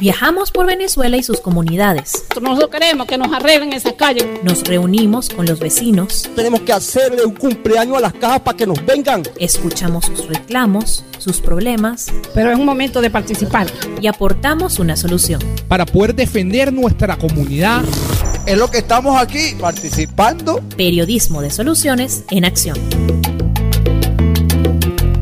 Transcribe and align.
Viajamos 0.00 0.50
por 0.50 0.66
Venezuela 0.66 1.16
y 1.16 1.22
sus 1.22 1.40
comunidades. 1.40 2.24
Nosotros 2.40 2.70
queremos 2.70 3.06
que 3.06 3.16
nos 3.16 3.32
arreglen 3.32 3.72
esa 3.72 3.92
calle. 3.96 4.40
Nos 4.42 4.64
reunimos 4.64 5.30
con 5.30 5.46
los 5.46 5.60
vecinos. 5.60 6.28
Tenemos 6.34 6.62
que 6.62 6.72
hacerle 6.72 7.24
un 7.24 7.34
cumpleaños 7.34 7.98
a 7.98 8.00
las 8.00 8.12
cajas 8.12 8.40
para 8.40 8.56
que 8.56 8.66
nos 8.66 8.84
vengan. 8.84 9.22
Escuchamos 9.38 10.06
sus 10.06 10.26
reclamos, 10.26 11.04
sus 11.18 11.40
problemas. 11.40 12.12
Pero 12.34 12.50
es 12.50 12.58
un 12.58 12.64
momento 12.64 13.00
de 13.00 13.10
participar. 13.10 13.68
Y 14.00 14.08
aportamos 14.08 14.80
una 14.80 14.96
solución. 14.96 15.40
Para 15.68 15.86
poder 15.86 16.14
defender 16.14 16.72
nuestra 16.72 17.16
comunidad. 17.16 17.82
Es 18.46 18.58
lo 18.58 18.70
que 18.70 18.78
estamos 18.78 19.16
aquí 19.16 19.54
participando. 19.60 20.60
Periodismo 20.76 21.40
de 21.40 21.50
soluciones 21.50 22.24
en 22.30 22.44
acción. 22.44 22.76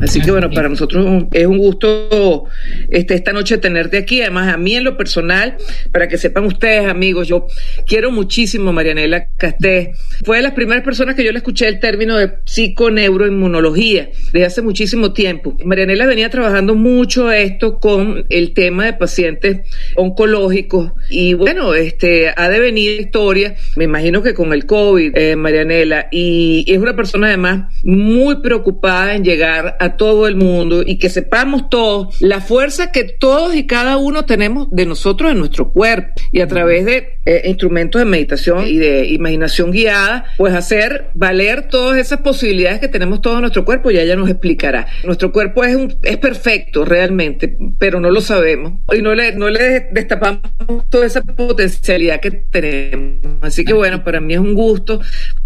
Así 0.03 0.19
que 0.19 0.31
bueno, 0.31 0.49
para 0.51 0.67
nosotros 0.67 1.25
es 1.31 1.45
un 1.45 1.57
gusto 1.57 2.45
este, 2.89 3.15
esta 3.15 3.31
noche 3.31 3.57
tenerte 3.57 3.97
aquí. 3.97 4.21
Además, 4.21 4.53
a 4.53 4.57
mí 4.57 4.75
en 4.75 4.83
lo 4.83 4.97
personal, 4.97 5.55
para 5.91 6.09
que 6.09 6.17
sepan 6.17 6.43
ustedes, 6.45 6.87
amigos, 6.87 7.27
yo 7.27 7.47
quiero 7.87 8.11
muchísimo 8.11 8.71
a 8.71 8.73
Marianela 8.73 9.29
Castés. 9.37 9.97
Fue 10.25 10.37
de 10.37 10.43
las 10.43 10.53
primeras 10.53 10.83
personas 10.83 11.15
que 11.15 11.23
yo 11.23 11.31
le 11.31 11.37
escuché 11.37 11.69
el 11.69 11.79
término 11.79 12.17
de 12.17 12.33
psiconeuroinmunología 12.45 14.09
desde 14.33 14.45
hace 14.45 14.61
muchísimo 14.61 15.13
tiempo. 15.13 15.55
Marianela 15.63 16.05
venía 16.05 16.29
trabajando 16.29 16.75
mucho 16.75 17.31
esto 17.31 17.79
con 17.79 18.25
el 18.29 18.53
tema 18.53 18.85
de 18.85 18.93
pacientes 18.93 19.61
oncológicos 19.95 20.91
y 21.09 21.33
bueno, 21.33 21.73
este 21.73 22.33
ha 22.35 22.49
de 22.49 22.59
venir 22.59 22.99
historia, 22.99 23.55
me 23.77 23.85
imagino 23.85 24.21
que 24.21 24.33
con 24.33 24.51
el 24.51 24.65
COVID, 24.65 25.17
eh, 25.17 25.35
Marianela, 25.35 26.07
y 26.11 26.65
es 26.67 26.77
una 26.77 26.95
persona 26.95 27.27
además 27.27 27.73
muy 27.83 28.41
preocupada 28.41 29.15
en 29.15 29.23
llegar 29.23 29.77
a 29.79 29.92
todo 29.97 30.27
el 30.27 30.35
mundo 30.35 30.83
y 30.85 30.97
que 30.97 31.09
sepamos 31.09 31.69
todos 31.69 32.21
la 32.21 32.41
fuerza 32.41 32.91
que 32.91 33.03
todos 33.03 33.55
y 33.55 33.65
cada 33.67 33.97
uno 33.97 34.25
tenemos 34.25 34.67
de 34.71 34.85
nosotros 34.85 35.31
en 35.31 35.39
nuestro 35.39 35.71
cuerpo 35.71 36.13
y 36.31 36.41
a 36.41 36.47
través 36.47 36.85
de 36.85 37.19
eh, 37.25 37.43
instrumentos 37.45 37.99
de 37.99 38.05
meditación 38.05 38.67
y 38.67 38.77
de 38.77 39.07
imaginación 39.07 39.71
guiada, 39.71 40.25
pues 40.37 40.53
hacer 40.53 41.05
valer 41.13 41.69
todas 41.69 41.97
esas 41.97 42.19
posibilidades 42.19 42.79
que 42.79 42.89
tenemos 42.89 43.21
todos 43.21 43.37
en 43.37 43.41
nuestro 43.41 43.63
cuerpo 43.63 43.91
y 43.91 43.97
ella 43.97 44.15
nos 44.15 44.29
explicará. 44.29 44.87
Nuestro 45.05 45.31
cuerpo 45.31 45.63
es, 45.63 45.75
un, 45.75 45.95
es 46.03 46.17
perfecto 46.17 46.83
realmente, 46.83 47.55
pero 47.79 47.99
no 47.99 48.11
lo 48.11 48.19
sabemos 48.19 48.73
y 48.93 49.01
no 49.01 49.15
le, 49.15 49.33
no 49.35 49.49
le 49.49 49.87
destapamos 49.91 50.41
toda 50.89 51.05
esa 51.05 51.21
potencialidad 51.21 52.19
que 52.19 52.31
tenemos. 52.31 53.19
Así 53.41 53.63
que 53.63 53.73
bueno, 53.73 54.03
para 54.03 54.19
mí 54.19 54.33
es 54.33 54.39
un 54.39 54.53
gusto. 54.53 54.99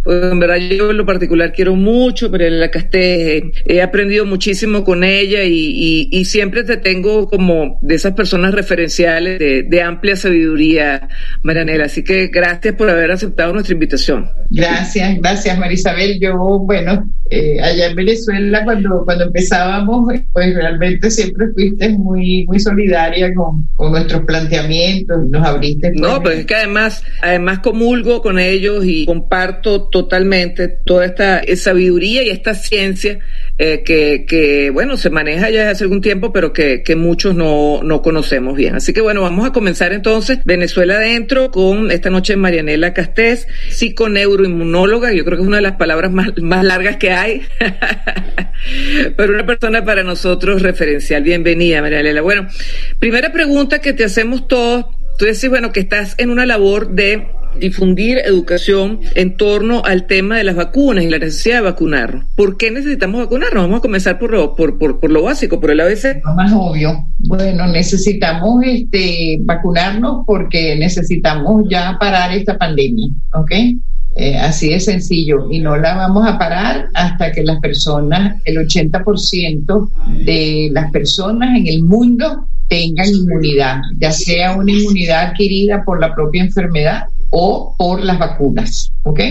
Pues, 0.04 0.24
en 0.32 0.40
verdad 0.40 0.58
yo 0.58 0.92
en 0.92 0.98
lo 0.98 1.06
particular 1.06 1.52
quiero 1.52 1.76
mucho, 1.76 2.32
pero 2.32 2.46
en 2.46 2.60
la 2.60 2.72
Casté 2.72 3.52
he 3.66 3.82
aprendido 3.82 4.26
muchísimo 4.38 4.84
con 4.84 5.04
ella 5.04 5.44
y, 5.46 6.10
y, 6.12 6.26
siempre 6.26 6.64
te 6.64 6.78
tengo 6.78 7.28
como 7.28 7.80
de 7.82 7.96
esas 7.96 8.14
personas 8.14 8.54
referenciales 8.54 9.40
de, 9.40 9.64
de 9.64 9.82
amplia 9.82 10.16
sabiduría, 10.16 11.10
Marianela. 11.42 11.86
Así 11.86 12.04
que 12.04 12.28
gracias 12.28 12.76
por 12.76 12.88
haber 12.88 13.10
aceptado 13.10 13.52
nuestra 13.52 13.74
invitación. 13.74 14.30
Gracias, 14.52 15.18
gracias 15.20 15.58
Marisabel. 15.58 16.20
Yo, 16.20 16.38
bueno, 16.60 17.12
eh, 17.32 17.60
allá 17.60 17.88
en 17.88 17.96
Venezuela 17.96 18.64
cuando, 18.64 19.04
cuando 19.06 19.24
empezábamos, 19.24 20.14
pues 20.32 20.54
realmente 20.54 21.10
siempre 21.10 21.48
fuiste 21.56 21.90
muy, 21.90 22.46
muy 22.46 22.60
solidaria 22.60 23.34
con, 23.34 23.68
con 23.74 23.92
nuestros 23.92 24.22
planteamientos 24.22 25.18
y 25.26 25.30
nos 25.30 25.48
abriste. 25.48 25.94
No, 25.96 26.22
pues 26.22 26.40
es 26.40 26.46
que 26.46 26.56
además, 26.56 27.04
además 27.24 27.60
comulgo 27.60 28.22
con 28.22 28.38
ellos 28.38 28.86
y 28.86 29.08
comparto 29.08 29.90
totalmente 29.90 30.68
toda 30.86 31.06
esta 31.06 31.42
sabiduría 31.56 32.22
y 32.22 32.30
esta 32.30 32.54
ciencia 32.54 33.18
eh, 33.60 33.82
que, 33.84 34.26
que, 34.28 34.70
bueno, 34.70 34.98
se 34.98 35.10
maneja 35.10 35.50
ya 35.50 35.60
desde 35.60 35.72
hace 35.72 35.84
algún 35.86 36.02
tiempo, 36.02 36.32
pero 36.32 36.54
que, 36.54 36.84
que 36.84 36.96
muchos 36.96 37.36
no, 37.36 37.82
no 37.84 38.02
conocemos 38.02 38.56
bien. 38.56 38.76
Así 38.76 38.94
que 38.94 39.02
bueno, 39.02 39.22
vamos 39.22 39.48
a 39.48 39.52
comenzar 39.52 39.94
entonces 39.94 40.40
Venezuela 40.46 40.96
adentro 40.96 41.50
con 41.50 41.90
esta 41.90 42.10
noche 42.10 42.36
Marianela 42.36 42.94
Castés, 42.94 43.48
psiconeuroinmunóloga, 43.70 45.12
yo 45.12 45.26
creo 45.26 45.38
que 45.38 45.42
es 45.42 45.48
una 45.48 45.58
de 45.58 45.64
las 45.64 45.78
palabras 45.78 46.12
más, 46.12 46.38
más 46.40 46.64
largas 46.64 46.98
que 46.98 47.12
hay, 47.12 47.42
pero 49.18 49.34
una 49.34 49.46
persona 49.46 49.84
para 49.84 50.04
nosotros 50.04 50.62
referencial. 50.62 51.24
Bienvenida, 51.24 51.82
Marianela. 51.82 52.22
Bueno, 52.22 52.48
primera 53.00 53.32
pregunta 53.32 53.80
que 53.80 53.94
te 53.94 54.04
hacemos 54.04 54.48
todos, 54.48 54.86
tú 55.18 55.26
decís, 55.26 55.50
bueno, 55.50 55.72
que 55.72 55.80
estás 55.80 56.16
en 56.18 56.30
una 56.30 56.46
labor 56.46 56.90
de 56.90 57.28
difundir 57.60 58.20
educación 58.20 59.00
en 59.16 59.36
torno 59.36 59.82
al 59.84 60.06
tema 60.06 60.38
de 60.38 60.44
las 60.44 60.56
vacunas 60.56 61.04
y 61.04 61.10
la 61.10 61.18
necesidad 61.18 61.56
de 61.56 61.62
vacunarnos. 61.62 62.26
¿Por 62.36 62.58
qué 62.58 62.72
necesitamos 62.72 63.22
vacunarnos? 63.22 63.64
Vamos 63.64 63.80
a 63.80 63.82
comenzar 63.82 64.20
por 64.20 64.32
lo, 64.32 64.56
por, 64.56 64.78
por, 64.78 65.00
por 65.00 65.12
lo 65.12 65.24
básico, 65.24 65.60
por 65.60 65.72
el 65.72 65.80
ABC. 65.80 66.22
Lo 66.24 66.34
más 66.36 66.52
obvio. 66.54 67.08
Bueno, 67.20 67.68
necesitamos 67.68 68.64
este, 68.66 69.40
vacunarnos 69.42 70.24
porque 70.26 70.76
necesitamos 70.78 71.66
ya 71.70 71.98
parar 72.00 72.32
esta 72.34 72.58
pandemia, 72.58 73.10
¿ok? 73.34 73.52
Eh, 74.16 74.36
así 74.36 74.70
de 74.70 74.80
sencillo. 74.80 75.48
Y 75.52 75.60
no 75.60 75.78
la 75.78 75.96
vamos 75.96 76.28
a 76.28 76.40
parar 76.40 76.90
hasta 76.94 77.32
que 77.32 77.44
las 77.44 77.60
personas, 77.60 78.42
el 78.46 78.58
80% 78.58 79.90
de 80.26 80.70
las 80.72 80.92
personas 80.92 81.56
en 81.56 81.68
el 81.68 81.84
mundo 81.84 82.48
tengan 82.68 83.08
inmunidad, 83.08 83.78
ya 84.00 84.12
sea 84.12 84.56
una 84.56 84.72
inmunidad 84.72 85.28
adquirida 85.28 85.84
por 85.86 86.02
la 86.02 86.14
propia 86.14 86.44
enfermedad 86.44 87.06
o 87.30 87.76
por 87.78 88.04
las 88.04 88.20
vacunas, 88.20 88.92
¿ok? 89.04 89.22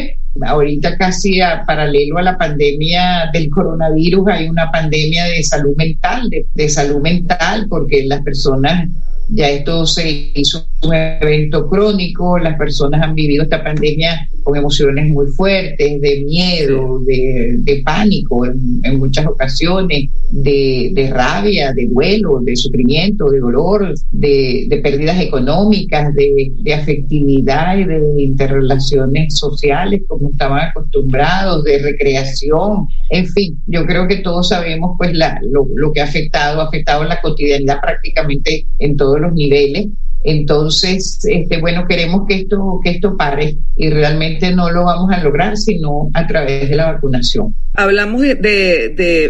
Ahorita 0.43 0.97
casi 0.99 1.41
a 1.41 1.65
paralelo 1.67 2.19
a 2.19 2.23
la 2.23 2.39
pandemia 2.39 3.31
del 3.33 3.49
coronavirus 3.49 4.29
hay 4.29 4.49
una 4.49 4.71
pandemia 4.71 5.25
de 5.25 5.43
salud 5.43 5.75
mental, 5.77 6.29
de, 6.29 6.47
de 6.55 6.69
salud 6.69 7.01
mental, 7.01 7.67
porque 7.69 8.05
las 8.05 8.23
personas 8.23 8.89
ya 9.29 9.49
esto 9.51 9.87
se 9.87 10.33
hizo 10.35 10.67
un 10.83 10.95
evento 10.95 11.67
crónico, 11.67 12.39
las 12.39 12.57
personas 12.57 13.03
han 13.03 13.15
vivido 13.15 13.45
esta 13.45 13.63
pandemia 13.63 14.29
con 14.43 14.57
emociones 14.57 15.09
muy 15.09 15.27
fuertes, 15.33 16.01
de 16.01 16.23
miedo, 16.25 17.01
de, 17.01 17.57
de 17.59 17.83
pánico 17.85 18.47
en, 18.47 18.81
en, 18.85 18.99
muchas 18.99 19.27
ocasiones, 19.27 20.09
de, 20.31 20.91
de, 20.93 21.11
rabia, 21.11 21.73
de 21.73 21.89
duelo, 21.89 22.39
de 22.41 22.55
sufrimiento, 22.55 23.29
de 23.29 23.41
dolor, 23.41 23.93
de, 24.13 24.67
de 24.69 24.77
pérdidas 24.79 25.21
económicas, 25.21 26.15
de, 26.15 26.53
afectividad 26.73 27.77
y 27.79 27.85
de 27.85 28.23
interrelaciones 28.23 29.37
sociales 29.37 30.03
como 30.07 30.31
estaban 30.31 30.69
acostumbrados, 30.69 31.65
de 31.65 31.79
recreación, 31.79 32.87
en 33.11 33.27
fin, 33.27 33.61
yo 33.67 33.85
creo 33.87 34.07
que 34.07 34.19
todos 34.19 34.51
sabemos 34.51 34.97
pues 34.99 35.13
la, 35.13 35.41
lo, 35.43 35.67
lo 35.75 35.93
que 35.93 36.01
ha 36.01 36.05
afectado, 36.05 36.61
ha 36.61 36.67
afectado 36.67 37.03
la 37.05 37.21
cotidianidad 37.21 37.81
prácticamente 37.81 38.67
en 38.79 38.97
los 39.21 39.33
niveles 39.33 39.89
entonces, 40.27 41.25
este, 41.25 41.61
bueno, 41.61 41.87
queremos 41.87 42.27
que 42.27 42.35
esto, 42.35 42.81
que 42.83 42.91
esto 42.91 43.17
pare 43.17 43.59
y 43.77 43.91
realmente 43.91 44.53
no 44.53 44.71
lo 44.73 44.85
vamos 44.85 45.13
a 45.13 45.23
lograr 45.23 45.57
sino 45.57 46.11
a 46.15 46.27
través 46.27 46.69
de 46.69 46.75
la 46.75 46.93
vacunación. 46.93 47.55
Hablamos 47.75 48.23
de, 48.23 48.35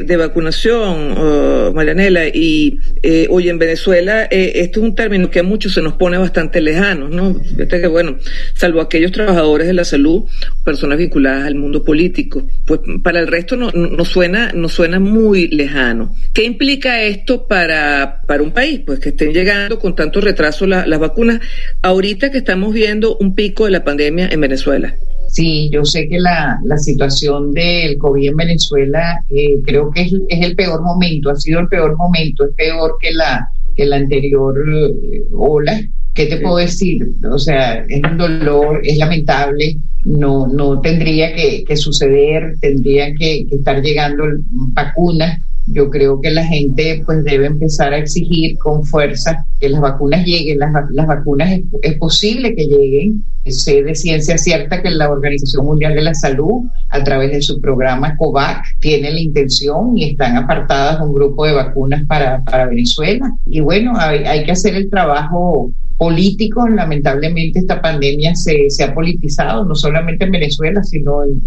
de, 0.07 0.17
vacunación, 0.17 1.19
uh, 1.19 1.73
Marianela, 1.75 2.29
y 2.29 2.79
eh, 3.03 3.27
hoy 3.29 3.49
en 3.49 3.59
Venezuela 3.59 4.29
eh, 4.31 4.53
esto 4.55 4.81
es 4.81 4.87
un 4.87 4.95
término 4.95 5.29
que 5.31 5.41
a 5.41 5.43
muchos 5.43 5.75
se 5.75 5.83
nos 5.83 5.95
pone 5.95 6.17
bastante 6.17 6.61
lejano, 6.61 7.09
¿no? 7.09 7.35
Fíjate 7.35 7.81
que, 7.81 7.89
bueno, 7.89 8.17
salvo 8.55 8.81
aquellos 8.81 9.11
trabajadores 9.11 9.67
de 9.67 9.75
la 9.75 9.85
salud, 9.85 10.25
personas 10.65 10.97
vinculadas 10.97 11.45
al 11.45 11.57
mundo 11.57 11.85
político, 11.85 12.47
pues 12.65 12.81
para 13.03 13.19
el 13.19 13.27
resto 13.27 13.57
no, 13.57 13.71
no, 13.73 14.05
suena, 14.05 14.53
no 14.55 14.69
suena 14.69 15.01
muy 15.01 15.49
lejano. 15.49 16.15
¿Qué 16.33 16.45
implica 16.45 17.03
esto 17.03 17.47
para, 17.49 18.23
para 18.27 18.45
un 18.45 18.53
país? 18.53 18.81
Pues 18.87 19.01
que 19.01 19.09
estén 19.09 19.33
llegando 19.33 19.76
con 19.79 19.95
tanto 19.95 20.21
retraso 20.21 20.67
la, 20.67 20.87
las 20.87 20.99
vacunas, 20.99 21.41
ahorita 21.83 22.31
que 22.31 22.39
estamos 22.39 22.73
viendo 22.73 23.17
un 23.19 23.35
pico 23.35 23.65
de 23.65 23.71
la 23.71 23.85
pandemia 23.85 24.29
en 24.31 24.41
Venezuela. 24.41 24.95
Sí, 25.29 25.69
yo 25.71 25.85
sé 25.85 26.09
que 26.09 26.19
la, 26.19 26.59
la 26.65 26.79
situación 26.79 27.53
del 27.53 27.99
COVID 27.99 28.31
en 28.31 28.37
Venezuela 28.37 29.21
eh, 29.29 29.61
creo 29.65 29.91
que 29.91 30.03
es, 30.03 30.13
es, 30.29 30.41
el 30.43 30.55
peor 30.55 30.83
momento, 30.83 31.31
ha 31.31 31.37
sido 31.37 31.61
el 31.61 31.69
peor 31.69 31.97
momento, 31.97 32.45
es 32.45 32.55
peor 32.55 32.97
que 33.01 33.13
la, 33.13 33.49
que 33.75 33.87
la 33.87 33.97
anterior 33.97 34.55
eh, 34.59 35.23
ola. 35.33 35.81
¿Qué 36.15 36.27
te 36.27 36.39
puedo 36.39 36.57
decir? 36.57 37.07
O 37.31 37.39
sea, 37.39 37.85
es 37.87 38.03
un 38.03 38.17
dolor, 38.17 38.81
es 38.83 38.97
lamentable, 38.97 39.77
no, 40.07 40.47
no 40.47 40.81
tendría 40.81 41.35
que, 41.35 41.63
que 41.63 41.77
suceder, 41.77 42.57
tendrían 42.59 43.15
que, 43.17 43.47
que 43.47 43.57
estar 43.57 43.83
llegando 43.83 44.25
vacunas 44.49 45.39
yo 45.67 45.91
creo 45.91 46.21
que 46.21 46.31
la 46.31 46.45
gente 46.45 47.03
pues 47.05 47.25
debe 47.25 47.47
empezar 47.47 47.93
a 47.93 47.99
exigir 47.99 48.57
con 48.59 48.85
fuerza 48.85 49.45
que 49.59 49.69
las 49.69 49.81
vacunas 49.81 50.25
lleguen, 50.25 50.61
las, 50.61 50.73
las 50.91 51.07
vacunas 51.07 51.51
es, 51.53 51.63
es, 51.83 51.99
posible 51.99 52.55
que 52.55 52.67
lleguen. 52.67 53.25
Sé 53.47 53.83
de 53.83 53.95
ciencia 53.95 54.39
cierta 54.39 54.83
que 54.83 54.91
la 54.91 55.11
Organización 55.11 55.67
Mundial 55.67 55.95
de 55.95 56.03
la 56.03 56.15
Salud, 56.15 56.65
a 56.89 57.05
través 57.05 57.31
de 57.31 57.43
su 57.43 57.61
programa 57.61 58.17
COVAC, 58.17 58.65
tiene 58.81 59.11
la 59.11 59.21
intención 59.21 59.97
y 59.97 60.11
están 60.11 60.37
apartadas 60.37 61.01
un 61.01 61.15
grupo 61.15 61.47
de 61.47 61.53
vacunas 61.53 62.05
para, 62.07 62.43
para 62.43 62.67
Venezuela. 62.67 63.31
Y 63.47 63.61
bueno, 63.61 63.93
hay, 63.97 64.25
hay 64.25 64.45
que 64.45 64.53
hacer 64.53 64.75
el 64.75 64.91
trabajo 64.91 65.71
político. 65.97 66.69
Lamentablemente 66.69 67.61
esta 67.61 67.81
pandemia 67.81 68.35
se, 68.35 68.69
se 68.69 68.85
ha 68.85 68.95
politizado, 68.95 69.65
no 69.65 69.75
solamente 69.75 70.25
en 70.25 70.33
Venezuela, 70.33 70.83
sino 70.83 71.23
en, 71.25 71.43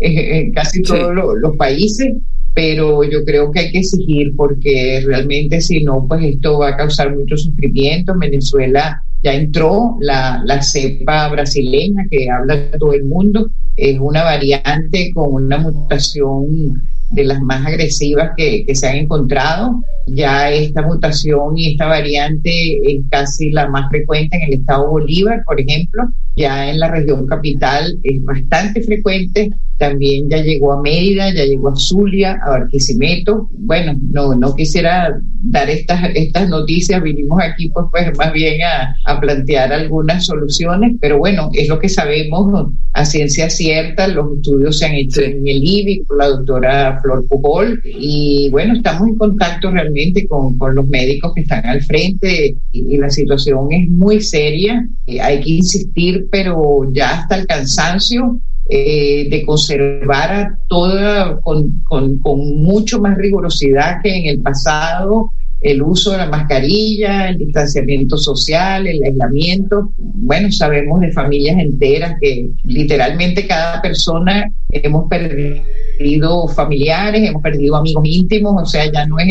en 0.00 0.52
casi 0.52 0.82
todos 0.82 1.14
los 1.14 1.56
países 1.56 2.14
pero 2.54 3.04
yo 3.04 3.24
creo 3.24 3.50
que 3.50 3.60
hay 3.60 3.70
que 3.70 3.78
exigir 3.78 4.34
porque 4.36 5.02
realmente 5.04 5.60
si 5.60 5.82
no, 5.82 6.06
pues 6.08 6.24
esto 6.24 6.58
va 6.58 6.70
a 6.70 6.76
causar 6.76 7.14
mucho 7.16 7.36
sufrimiento. 7.36 8.12
En 8.12 8.18
Venezuela 8.18 9.02
ya 9.22 9.34
entró 9.34 9.96
la, 10.00 10.42
la 10.44 10.62
cepa 10.62 11.28
brasileña 11.28 12.06
que 12.10 12.30
habla 12.30 12.70
todo 12.78 12.92
el 12.92 13.04
mundo, 13.04 13.48
es 13.76 13.98
una 14.00 14.24
variante 14.24 15.12
con 15.14 15.44
una 15.44 15.58
mutación 15.58 16.82
de 17.10 17.24
las 17.24 17.40
más 17.40 17.66
agresivas 17.66 18.32
que, 18.36 18.64
que, 18.66 18.74
se 18.74 18.86
han 18.86 18.96
encontrado. 18.96 19.82
Ya 20.06 20.50
esta 20.50 20.82
mutación 20.82 21.56
y 21.56 21.72
esta 21.72 21.86
variante 21.86 22.50
es 22.82 23.02
casi 23.10 23.50
la 23.50 23.68
más 23.68 23.88
frecuente 23.90 24.36
en 24.36 24.42
el 24.44 24.60
estado 24.60 24.88
Bolívar, 24.88 25.42
por 25.44 25.60
ejemplo. 25.60 26.04
Ya 26.36 26.70
en 26.70 26.78
la 26.78 26.88
región 26.88 27.26
capital 27.26 27.98
es 28.02 28.24
bastante 28.24 28.82
frecuente. 28.82 29.50
También 29.76 30.28
ya 30.28 30.38
llegó 30.38 30.72
a 30.72 30.82
Mérida, 30.82 31.32
ya 31.32 31.44
llegó 31.44 31.68
a 31.68 31.76
Zulia, 31.76 32.38
a 32.44 32.50
Barquisimeto. 32.50 33.48
Bueno, 33.52 33.94
no, 34.10 34.34
no 34.34 34.54
quisiera 34.54 35.18
dar 35.42 35.68
estas, 35.70 36.10
estas 36.14 36.48
noticias. 36.48 37.02
Vinimos 37.02 37.40
aquí 37.42 37.68
pues, 37.70 37.86
pues 37.90 38.16
más 38.16 38.32
bien 38.32 38.60
a, 38.62 39.07
a 39.08 39.18
plantear 39.18 39.72
algunas 39.72 40.26
soluciones, 40.26 40.96
pero 41.00 41.16
bueno, 41.16 41.50
es 41.54 41.66
lo 41.66 41.78
que 41.78 41.88
sabemos 41.88 42.72
a 42.92 43.04
ciencia 43.06 43.48
cierta. 43.48 44.06
Los 44.06 44.36
estudios 44.36 44.78
se 44.78 44.86
han 44.86 44.94
hecho 44.94 45.22
en 45.22 45.48
el 45.48 45.64
IBI 45.64 46.04
con 46.04 46.18
la 46.18 46.28
doctora 46.28 47.00
Flor 47.00 47.26
Pujol 47.26 47.80
y 47.84 48.50
bueno, 48.50 48.74
estamos 48.74 49.08
en 49.08 49.16
contacto 49.16 49.70
realmente 49.70 50.28
con, 50.28 50.58
con 50.58 50.74
los 50.74 50.86
médicos 50.86 51.32
que 51.34 51.40
están 51.40 51.64
al 51.64 51.82
frente 51.82 52.54
y, 52.72 52.94
y 52.94 52.98
la 52.98 53.08
situación 53.08 53.72
es 53.72 53.88
muy 53.88 54.20
seria. 54.20 54.86
Eh, 55.06 55.20
hay 55.22 55.40
que 55.40 55.50
insistir, 55.50 56.26
pero 56.30 56.82
ya 56.92 57.20
hasta 57.20 57.36
el 57.36 57.46
cansancio 57.46 58.38
eh, 58.70 59.26
de 59.30 59.46
conservar 59.46 60.30
a 60.30 60.58
toda 60.68 61.40
con, 61.40 61.80
con, 61.84 62.18
con, 62.18 62.38
mucho 62.62 63.00
más 63.00 63.16
rigurosidad 63.16 64.02
que 64.02 64.14
en 64.14 64.26
el 64.26 64.42
pasado 64.42 65.30
el 65.60 65.82
uso 65.82 66.12
de 66.12 66.18
la 66.18 66.26
mascarilla, 66.26 67.28
el 67.28 67.38
distanciamiento 67.38 68.16
social, 68.16 68.86
el 68.86 69.02
aislamiento. 69.02 69.92
Bueno, 69.96 70.52
sabemos 70.52 71.00
de 71.00 71.12
familias 71.12 71.58
enteras 71.58 72.14
que 72.20 72.50
literalmente 72.64 73.46
cada 73.46 73.82
persona 73.82 74.46
hemos 74.70 75.08
perdido 75.08 76.48
familiares, 76.48 77.28
hemos 77.28 77.42
perdido 77.42 77.76
amigos 77.76 78.04
íntimos, 78.06 78.62
o 78.62 78.66
sea, 78.66 78.90
ya 78.92 79.06
no 79.06 79.18
es 79.18 79.28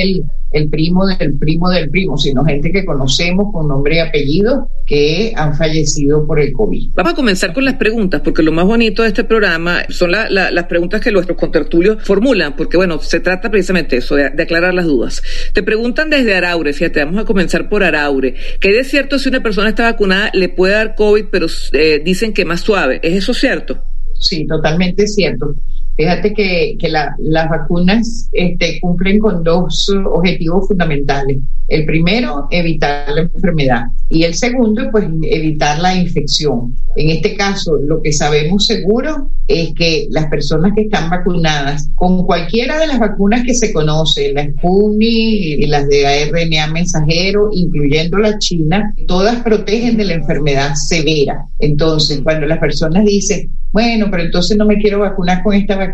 el, 0.52 0.70
primo 0.70 1.06
del 1.06 1.38
primo 1.38 1.70
del 1.70 1.90
primo, 1.90 2.18
sino 2.18 2.44
gente 2.44 2.72
que 2.72 2.84
conocemos 2.84 3.54
con 3.54 3.68
nombre 3.68 3.98
y 3.98 4.00
apellido 4.00 4.68
que 4.88 5.34
han 5.36 5.56
fallecido 5.56 6.26
por 6.26 6.40
el 6.40 6.52
COVID. 6.54 6.94
Vamos 6.96 7.14
a 7.14 7.16
comenzar 7.16 7.54
con 7.54 7.64
las 7.64 7.76
preguntas, 7.76 8.22
porque 8.22 8.42
lo 8.42 8.52
más 8.52 8.66
bonito 8.66 9.04
de 9.04 9.10
este 9.10 9.24
programa 9.24 9.84
son 9.90 10.12
la, 10.12 10.30
la, 10.30 10.50
las 10.50 10.66
preguntas 10.66 11.00
que 11.02 11.12
nuestros 11.12 11.38
contertulios 11.38 12.04
formulan, 12.04 12.56
porque 12.56 12.78
bueno, 12.78 13.00
se 13.00 13.20
trata 13.20 13.52
precisamente 13.52 13.98
eso, 13.98 14.16
de, 14.16 14.32
de, 14.32 14.44
aclarar 14.44 14.74
las 14.74 14.86
dudas. 14.86 15.22
Te 15.54 15.62
preguntan 15.62 16.10
desde 16.18 16.36
Araure, 16.36 16.74
fíjate, 16.74 17.04
vamos 17.04 17.22
a 17.22 17.26
comenzar 17.26 17.70
por 17.70 17.84
Araure, 17.84 18.36
que 18.60 18.80
es 18.80 18.90
cierto 18.90 19.20
si 19.20 19.30
una 19.30 19.42
persona 19.42 19.70
está 19.70 19.84
vacunada 19.84 20.32
le 20.34 20.50
puede 20.50 20.74
dar 20.74 20.96
COVID, 20.96 21.26
pero 21.32 21.48
eh, 21.74 22.02
dicen 22.04 22.34
que 22.34 22.46
más 22.46 22.62
suave, 22.62 23.00
¿es 23.04 23.16
eso 23.16 23.34
cierto? 23.34 23.84
Sí, 24.20 24.46
totalmente 24.48 25.08
cierto. 25.08 25.56
Fíjate 25.98 26.34
que, 26.34 26.78
que 26.80 26.90
la, 26.90 27.16
las 27.18 27.50
vacunas 27.50 28.30
este, 28.32 28.80
cumplen 28.80 29.18
con 29.18 29.44
dos 29.44 29.92
objetivos 30.06 30.68
fundamentales. 30.68 31.40
El 31.68 31.86
primero, 31.86 32.48
evitar 32.52 33.10
la 33.10 33.22
enfermedad. 33.22 33.86
Y 34.10 34.24
el 34.24 34.36
segundo, 34.36 34.90
pues 34.92 35.06
evitar 35.24 35.80
la 35.80 35.96
infección. 35.96 36.76
En 36.96 37.10
este 37.10 37.36
caso, 37.36 37.78
lo 37.78 38.02
que 38.02 38.14
sabemos 38.14 38.68
seguro 38.68 39.30
es 39.48 39.74
que 39.74 40.08
las 40.12 40.28
personas 40.28 40.74
que 40.76 40.84
están 40.84 41.10
vacunadas 41.10 41.90
con 41.96 42.26
cualquiera 42.26 42.80
de 42.80 42.88
las 42.88 43.00
vacunas 43.00 43.44
que 43.44 43.54
se 43.54 43.74
conocen, 43.74 44.36
la 44.36 44.46
Sputnik 44.46 45.60
y 45.60 45.66
las 45.66 45.90
de 45.90 46.06
ARNA 46.06 46.68
mensajero, 46.68 47.50
incluyendo 47.52 48.18
la 48.18 48.38
China, 48.40 48.94
todas 49.08 49.42
protegen 49.44 49.98
de 49.98 50.06
la 50.06 50.14
enfermedad 50.14 50.76
severa. 50.76 51.46
Entonces, 51.60 52.22
cuando 52.24 52.46
las 52.46 52.60
personas 52.60 53.04
dicen, 53.04 53.52
bueno, 53.72 54.08
pero 54.10 54.24
entonces 54.24 54.58
no 54.58 54.66
me 54.66 54.78
quiero 54.78 55.00
vacunar 55.00 55.44
con 55.44 55.54
esta 55.54 55.76
vacuna. 55.76 55.87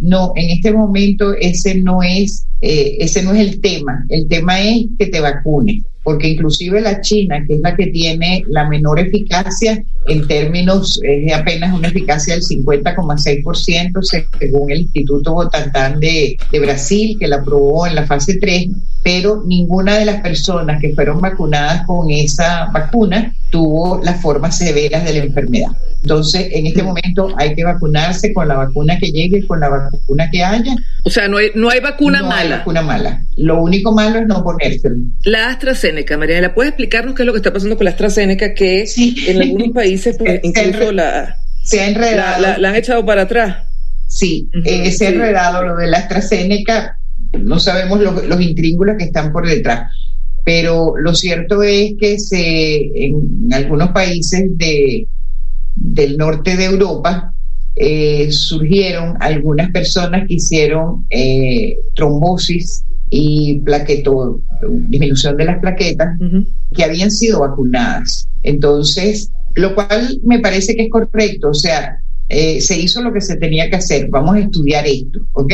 No, 0.00 0.32
en 0.36 0.50
este 0.50 0.72
momento 0.72 1.34
ese 1.34 1.76
no 1.76 2.02
es, 2.02 2.46
eh, 2.60 2.96
ese 3.00 3.22
no 3.22 3.32
es 3.32 3.40
el 3.40 3.60
tema. 3.60 4.04
El 4.08 4.28
tema 4.28 4.60
es 4.60 4.86
que 4.98 5.06
te 5.06 5.20
vacunes 5.20 5.82
porque 6.02 6.28
inclusive 6.28 6.80
la 6.80 7.00
China, 7.00 7.44
que 7.46 7.54
es 7.54 7.60
la 7.60 7.76
que 7.76 7.88
tiene 7.88 8.44
la 8.48 8.68
menor 8.68 8.98
eficacia 8.98 9.82
en 10.06 10.26
términos, 10.26 11.00
es 11.02 11.26
de 11.26 11.34
apenas 11.34 11.76
una 11.76 11.88
eficacia 11.88 12.34
del 12.34 12.42
50,6% 12.42 14.02
según 14.38 14.70
el 14.70 14.80
Instituto 14.80 15.34
Botantán 15.34 16.00
de, 16.00 16.36
de 16.50 16.60
Brasil, 16.60 17.16
que 17.18 17.28
la 17.28 17.36
aprobó 17.36 17.86
en 17.86 17.94
la 17.94 18.06
fase 18.06 18.38
3, 18.38 18.68
pero 19.02 19.42
ninguna 19.46 19.98
de 19.98 20.04
las 20.04 20.20
personas 20.20 20.80
que 20.80 20.94
fueron 20.94 21.20
vacunadas 21.20 21.86
con 21.86 22.10
esa 22.10 22.66
vacuna 22.66 23.32
tuvo 23.50 24.00
las 24.02 24.20
formas 24.20 24.58
severas 24.58 25.04
de 25.04 25.12
la 25.14 25.24
enfermedad. 25.24 25.70
Entonces, 26.02 26.48
en 26.52 26.66
este 26.66 26.82
momento 26.82 27.34
hay 27.36 27.54
que 27.54 27.64
vacunarse 27.64 28.32
con 28.32 28.48
la 28.48 28.54
vacuna 28.54 28.98
que 28.98 29.10
llegue, 29.10 29.46
con 29.46 29.60
la 29.60 29.68
vacuna 29.68 30.30
que 30.30 30.42
haya. 30.42 30.74
O 31.04 31.10
sea, 31.10 31.28
no 31.28 31.36
hay, 31.36 31.50
no 31.54 31.68
hay 31.68 31.80
vacuna 31.80 32.20
no 32.20 32.28
mala. 32.28 32.42
Hay 32.42 32.58
vacuna 32.58 32.82
mala. 32.82 33.22
Lo 33.36 33.62
único 33.62 33.92
malo 33.92 34.18
es 34.18 34.26
no 34.26 34.42
ponérselo. 34.42 34.96
La 35.24 35.48
AstraZeneca, 35.48 36.16
Mariana, 36.16 36.54
¿puedes 36.54 36.70
explicarnos 36.70 37.14
qué 37.14 37.22
es 37.22 37.26
lo 37.26 37.32
que 37.32 37.38
está 37.38 37.52
pasando 37.52 37.76
con 37.76 37.84
la 37.84 37.90
AstraZeneca? 37.90 38.54
Que 38.54 38.86
sí. 38.86 39.14
en 39.28 39.42
algunos 39.42 39.72
países, 39.72 40.16
pues, 40.16 40.40
incluso 40.42 40.92
la, 40.92 41.36
se 41.62 41.80
ha 41.80 41.88
enredado. 41.88 42.40
La, 42.40 42.48
la, 42.52 42.58
la, 42.58 42.68
han 42.70 42.76
echado 42.76 43.04
para 43.04 43.22
atrás. 43.22 43.66
Sí, 44.08 44.48
eh, 44.64 44.90
se 44.90 45.06
ha 45.06 45.10
enredado 45.10 45.64
lo 45.64 45.76
de 45.76 45.86
la 45.86 45.98
AstraZeneca. 45.98 46.96
No 47.38 47.58
sabemos 47.58 48.00
lo, 48.00 48.12
los 48.22 48.40
intríngulos 48.40 48.96
que 48.98 49.04
están 49.04 49.32
por 49.32 49.46
detrás 49.46 49.92
pero 50.44 50.94
lo 50.96 51.14
cierto 51.14 51.62
es 51.62 51.94
que 51.98 52.18
se 52.18 53.06
en 53.06 53.48
algunos 53.52 53.90
países 53.90 54.56
de, 54.56 55.06
del 55.76 56.16
norte 56.16 56.56
de 56.56 56.64
Europa 56.64 57.34
eh, 57.76 58.30
surgieron 58.32 59.16
algunas 59.20 59.70
personas 59.70 60.26
que 60.26 60.34
hicieron 60.34 61.06
eh, 61.10 61.76
trombosis 61.94 62.84
y 63.10 63.60
plaqueto, 63.60 64.40
disminución 64.88 65.36
de 65.36 65.44
las 65.44 65.60
plaquetas, 65.60 66.20
uh 66.20 66.24
-huh. 66.24 66.46
que 66.74 66.84
habían 66.84 67.10
sido 67.10 67.40
vacunadas. 67.40 68.28
Entonces, 68.42 69.32
lo 69.54 69.74
cual 69.74 70.20
me 70.24 70.38
parece 70.38 70.76
que 70.76 70.84
es 70.84 70.90
correcto, 70.90 71.50
o 71.50 71.54
sea, 71.54 71.96
eh, 72.28 72.60
se 72.60 72.78
hizo 72.78 73.02
lo 73.02 73.12
que 73.12 73.20
se 73.20 73.36
tenía 73.36 73.68
que 73.68 73.76
hacer, 73.76 74.08
vamos 74.08 74.36
a 74.36 74.40
estudiar 74.40 74.86
esto, 74.86 75.20
¿ok? 75.32 75.52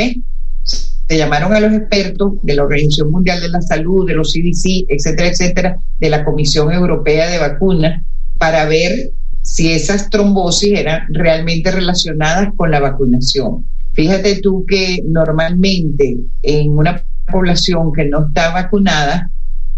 Se 1.09 1.17
llamaron 1.17 1.55
a 1.55 1.61
los 1.61 1.73
expertos 1.73 2.35
de 2.43 2.57
la 2.57 2.65
Organización 2.65 3.11
Mundial 3.11 3.41
de 3.41 3.49
la 3.49 3.63
Salud, 3.63 4.07
de 4.07 4.15
los 4.15 4.33
CDC, 4.33 4.87
etcétera, 4.89 5.29
etcétera, 5.29 5.79
de 5.99 6.11
la 6.11 6.25
Comisión 6.25 6.73
Europea 6.73 7.29
de 7.31 7.39
Vacunas, 7.39 8.03
para 8.39 8.65
ver 8.67 9.13
si 9.43 9.73
esas 9.73 10.11
trombosis 10.11 10.77
eran 10.77 11.03
realmente 11.15 11.71
relacionadas 11.71 12.53
con 12.57 12.71
la 12.73 12.81
vacunación. 12.81 13.65
Fíjate 13.93 14.41
tú 14.41 14.67
que 14.67 15.03
normalmente 15.07 16.19
en 16.43 16.77
una 16.77 17.05
población 17.31 17.93
que 17.93 18.05
no 18.05 18.27
está 18.27 18.53
vacunada 18.53 19.31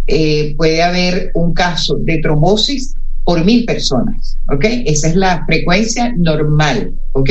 eh, 0.06 0.54
puede 0.56 0.82
haber 0.82 1.30
un 1.34 1.52
caso 1.52 1.96
de 2.00 2.18
trombosis 2.18 2.94
por 3.24 3.44
mil 3.44 3.66
personas, 3.66 4.38
¿ok? 4.50 4.64
Esa 4.86 5.08
es 5.08 5.16
la 5.16 5.44
frecuencia 5.44 6.14
normal, 6.16 6.94
¿ok? 7.12 7.30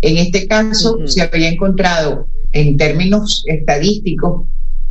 En 0.00 0.16
este 0.16 0.46
caso 0.46 0.94
uh 0.94 1.00
-huh. 1.00 1.06
se 1.08 1.22
había 1.22 1.48
encontrado 1.48 2.28
en 2.52 2.76
términos 2.76 3.44
estadísticos, 3.46 4.46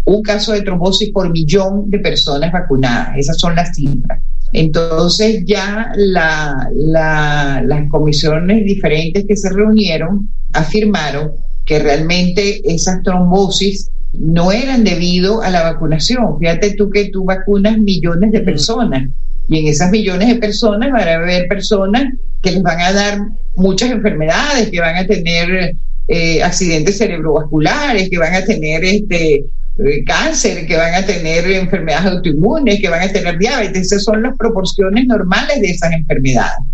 un 0.05 0.21
caso 0.21 0.53
de 0.53 0.61
trombosis 0.61 1.09
por 1.11 1.29
millón 1.29 1.89
de 1.89 1.99
personas 1.99 2.51
vacunadas. 2.51 3.17
Esas 3.17 3.37
son 3.37 3.55
las 3.55 3.75
cifras. 3.75 4.21
Entonces 4.53 5.43
ya 5.45 5.91
la, 5.95 6.69
la, 6.73 7.61
las 7.65 7.89
comisiones 7.89 8.63
diferentes 8.63 9.25
que 9.27 9.35
se 9.35 9.49
reunieron 9.49 10.29
afirmaron 10.53 11.31
que 11.65 11.79
realmente 11.79 12.61
esas 12.73 13.03
trombosis 13.03 13.89
no 14.13 14.51
eran 14.51 14.83
debido 14.83 15.41
a 15.41 15.49
la 15.49 15.63
vacunación. 15.63 16.39
Fíjate 16.39 16.75
tú 16.75 16.89
que 16.89 17.09
tú 17.09 17.25
vacunas 17.25 17.77
millones 17.77 18.31
de 18.31 18.39
personas 18.39 19.09
y 19.49 19.59
en 19.59 19.67
esas 19.67 19.91
millones 19.91 20.27
de 20.29 20.35
personas 20.35 20.91
van 20.91 21.07
a 21.07 21.15
haber 21.15 21.47
personas 21.47 22.13
que 22.41 22.51
les 22.51 22.63
van 22.63 22.79
a 22.79 22.93
dar 22.93 23.19
muchas 23.55 23.91
enfermedades, 23.91 24.69
que 24.69 24.79
van 24.79 24.95
a 24.95 25.07
tener 25.07 25.75
eh, 26.07 26.41
accidentes 26.41 26.97
cerebrovasculares, 26.97 28.09
que 28.09 28.17
van 28.17 28.33
a 28.33 28.45
tener 28.45 28.83
este 28.85 29.35
eh, 29.35 30.03
cáncer, 30.05 30.65
que 30.65 30.75
van 30.75 30.95
a 30.95 31.05
tener 31.05 31.49
enfermedades 31.51 32.13
autoinmunes, 32.13 32.79
que 32.79 32.89
van 32.89 33.03
a 33.03 33.11
tener 33.11 33.37
diabetes. 33.37 33.87
Esas 33.87 34.03
son 34.03 34.23
las 34.23 34.35
proporciones 34.37 35.05
normales 35.05 35.61
de 35.61 35.67
esas 35.67 35.91
enfermedades. 35.93 36.65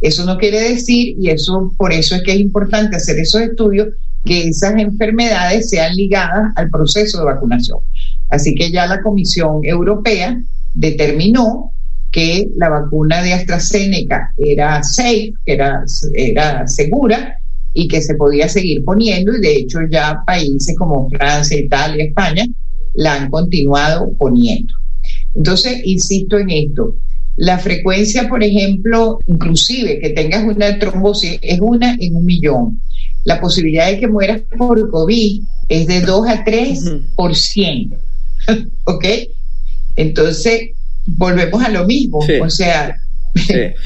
Eso 0.00 0.24
no 0.24 0.38
quiere 0.38 0.60
decir, 0.60 1.16
y 1.18 1.30
eso 1.30 1.72
por 1.76 1.92
eso 1.92 2.16
es 2.16 2.22
que 2.22 2.32
es 2.32 2.40
importante 2.40 2.96
hacer 2.96 3.18
esos 3.18 3.42
estudios, 3.42 3.88
que 4.24 4.48
esas 4.48 4.74
enfermedades 4.76 5.70
sean 5.70 5.94
ligadas 5.94 6.52
al 6.56 6.70
proceso 6.70 7.18
de 7.18 7.24
vacunación. 7.24 7.78
Así 8.28 8.54
que 8.54 8.70
ya 8.70 8.86
la 8.86 9.02
Comisión 9.02 9.60
Europea 9.62 10.40
determinó 10.74 11.72
que 12.10 12.48
la 12.56 12.68
vacuna 12.68 13.22
de 13.22 13.34
AstraZeneca 13.34 14.32
era 14.36 14.82
safe, 14.82 15.32
que 15.46 15.52
era, 15.52 15.84
era 16.14 16.66
segura, 16.66 17.39
y 17.72 17.88
que 17.88 18.02
se 18.02 18.14
podía 18.14 18.48
seguir 18.48 18.84
poniendo 18.84 19.34
y 19.36 19.40
de 19.40 19.56
hecho 19.56 19.78
ya 19.90 20.22
países 20.26 20.76
como 20.76 21.08
Francia, 21.10 21.58
Italia, 21.58 22.04
España 22.04 22.46
la 22.94 23.14
han 23.14 23.30
continuado 23.30 24.12
poniendo. 24.18 24.74
Entonces, 25.34 25.80
insisto 25.84 26.38
en 26.38 26.50
esto, 26.50 26.96
la 27.36 27.58
frecuencia, 27.58 28.28
por 28.28 28.42
ejemplo, 28.42 29.18
inclusive 29.26 30.00
que 30.00 30.10
tengas 30.10 30.44
una 30.44 30.78
trombosis 30.78 31.38
es 31.40 31.60
una 31.60 31.96
en 31.98 32.16
un 32.16 32.24
millón. 32.24 32.80
La 33.24 33.40
posibilidad 33.40 33.86
de 33.86 34.00
que 34.00 34.08
mueras 34.08 34.42
por 34.58 34.90
COVID 34.90 35.42
es 35.68 35.86
de 35.86 36.00
2 36.00 36.28
a 36.28 36.44
3 36.44 36.92
por 37.16 37.36
100. 37.36 37.94
¿Ok? 38.84 39.04
Entonces, 39.96 40.70
volvemos 41.06 41.62
a 41.62 41.68
lo 41.68 41.86
mismo. 41.86 42.18
O 42.42 42.50
sea, 42.50 42.96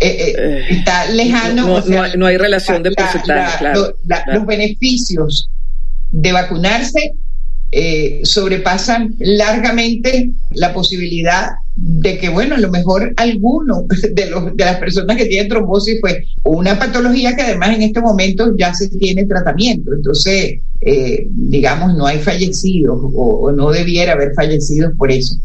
eh, 0.00 0.34
eh, 0.36 0.64
está 0.70 1.10
lejano. 1.10 1.82
No, 2.16 2.26
hay, 2.26 2.36
relación 2.36 2.82
de 2.82 2.92
porcentaje, 2.92 3.58
claro, 3.58 3.96
Los 4.32 4.46
beneficios 4.46 5.48
de 6.10 6.32
vacunarse 6.32 7.14
eh, 7.72 8.20
sobrepasan 8.22 9.14
largamente 9.18 10.30
la 10.52 10.72
posibilidad 10.72 11.50
de 11.74 12.18
que, 12.18 12.28
bueno, 12.28 12.54
a 12.54 12.58
lo 12.58 12.70
mejor 12.70 13.12
alguno 13.16 13.84
de, 14.12 14.30
los, 14.30 14.56
de 14.56 14.64
las 14.64 14.76
personas 14.76 15.16
que 15.16 15.26
tienen 15.26 15.48
trombosis, 15.48 15.98
pues 16.00 16.24
una 16.44 16.78
patología 16.78 17.34
que 17.34 17.42
además 17.42 17.74
en 17.74 17.82
este 17.82 18.00
momento 18.00 18.54
ya 18.56 18.72
se 18.74 18.88
tiene 18.88 19.24
tratamiento. 19.24 19.92
Entonces, 19.92 20.60
digamos, 21.30 21.94
no 21.96 22.06
hay 22.06 22.18
fallecidos 22.18 22.98
o, 23.02 23.46
o 23.46 23.52
no 23.52 23.70
debiera 23.70 24.12
haber 24.12 24.34
fallecidos 24.34 24.92
por 24.96 25.10
eso 25.10 25.36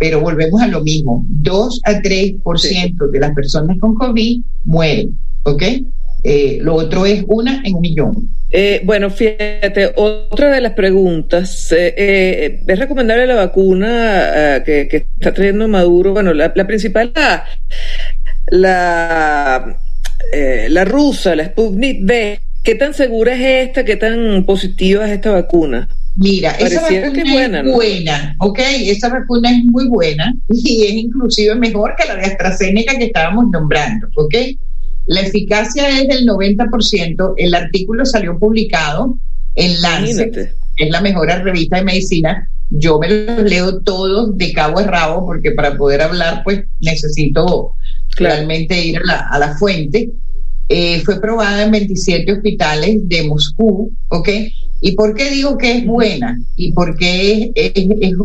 pero 0.00 0.18
volvemos 0.18 0.62
a 0.62 0.66
lo 0.66 0.80
mismo, 0.80 1.26
2 1.28 1.82
a 1.84 2.00
3% 2.00 3.10
de 3.10 3.20
las 3.20 3.34
personas 3.34 3.76
con 3.78 3.94
COVID 3.94 4.40
mueren, 4.64 5.18
¿ok? 5.42 5.62
Eh, 6.24 6.58
lo 6.62 6.76
otro 6.76 7.04
es 7.04 7.22
una 7.26 7.60
en 7.62 7.74
un 7.74 7.82
millón. 7.82 8.30
Eh, 8.50 8.80
bueno, 8.82 9.10
fíjate, 9.10 9.92
otra 9.96 10.52
de 10.52 10.62
las 10.62 10.72
preguntas, 10.72 11.70
eh, 11.76 12.62
¿es 12.66 12.78
recomendable 12.78 13.26
la 13.26 13.34
vacuna 13.34 14.62
que, 14.64 15.06
está 15.18 15.34
trayendo 15.34 15.68
Maduro? 15.68 16.14
Bueno, 16.14 16.32
la, 16.32 16.50
principal, 16.66 17.12
la, 17.14 17.44
la, 18.46 19.80
la 20.70 20.84
rusa, 20.86 21.36
la 21.36 21.44
Sputnik 21.44 21.98
B, 22.06 22.40
¿qué 22.64 22.74
tan 22.74 22.94
segura 22.94 23.34
es 23.34 23.68
esta, 23.68 23.84
qué 23.84 23.96
tan 23.96 24.44
positiva 24.46 25.04
es 25.04 25.10
esta 25.10 25.30
vacuna? 25.32 25.90
Mira, 26.16 26.50
esa 26.52 26.80
vacuna 26.80 27.22
es 27.22 27.32
buena, 27.32 27.62
buena, 27.62 28.36
¿ok? 28.40 28.58
Esa 28.58 29.08
vacuna 29.08 29.50
es 29.50 29.64
muy 29.64 29.86
buena 29.86 30.34
y 30.48 30.84
es 30.84 30.92
inclusive 30.92 31.54
mejor 31.54 31.94
que 31.96 32.06
la 32.06 32.16
de 32.16 32.26
AstraZeneca 32.26 32.98
que 32.98 33.04
estábamos 33.06 33.46
nombrando, 33.50 34.08
¿ok? 34.16 34.34
La 35.06 35.20
eficacia 35.20 35.88
es 35.88 36.08
del 36.08 36.26
90%, 36.26 37.34
el 37.36 37.54
artículo 37.54 38.04
salió 38.04 38.38
publicado 38.38 39.18
en 39.54 39.80
Lancet, 39.80 40.54
es 40.76 40.90
la 40.90 41.00
mejor 41.00 41.28
revista 41.28 41.76
de 41.76 41.84
medicina. 41.84 42.48
Yo 42.70 42.98
me 43.00 43.08
los 43.08 43.42
leo 43.42 43.80
todos 43.80 44.36
de 44.38 44.52
cabo 44.52 44.78
a 44.78 44.84
rabo 44.84 45.26
porque 45.26 45.50
para 45.50 45.76
poder 45.76 46.02
hablar 46.02 46.42
pues 46.44 46.64
necesito 46.80 47.72
realmente 48.16 48.78
ir 48.84 48.98
a 48.98 49.04
la, 49.04 49.28
a 49.30 49.38
la 49.38 49.56
fuente. 49.56 50.10
Eh, 50.68 51.00
fue 51.00 51.20
probada 51.20 51.64
en 51.64 51.72
27 51.72 52.32
hospitales 52.32 53.08
de 53.08 53.24
Moscú, 53.24 53.92
¿ok? 54.08 54.28
¿Y 54.80 54.92
por 54.92 55.14
qué 55.14 55.30
digo 55.30 55.58
que 55.58 55.78
es 55.78 55.86
buena? 55.86 56.38
¿Y 56.56 56.72
por 56.72 56.96
qué 56.96 57.52
es, 57.54 57.72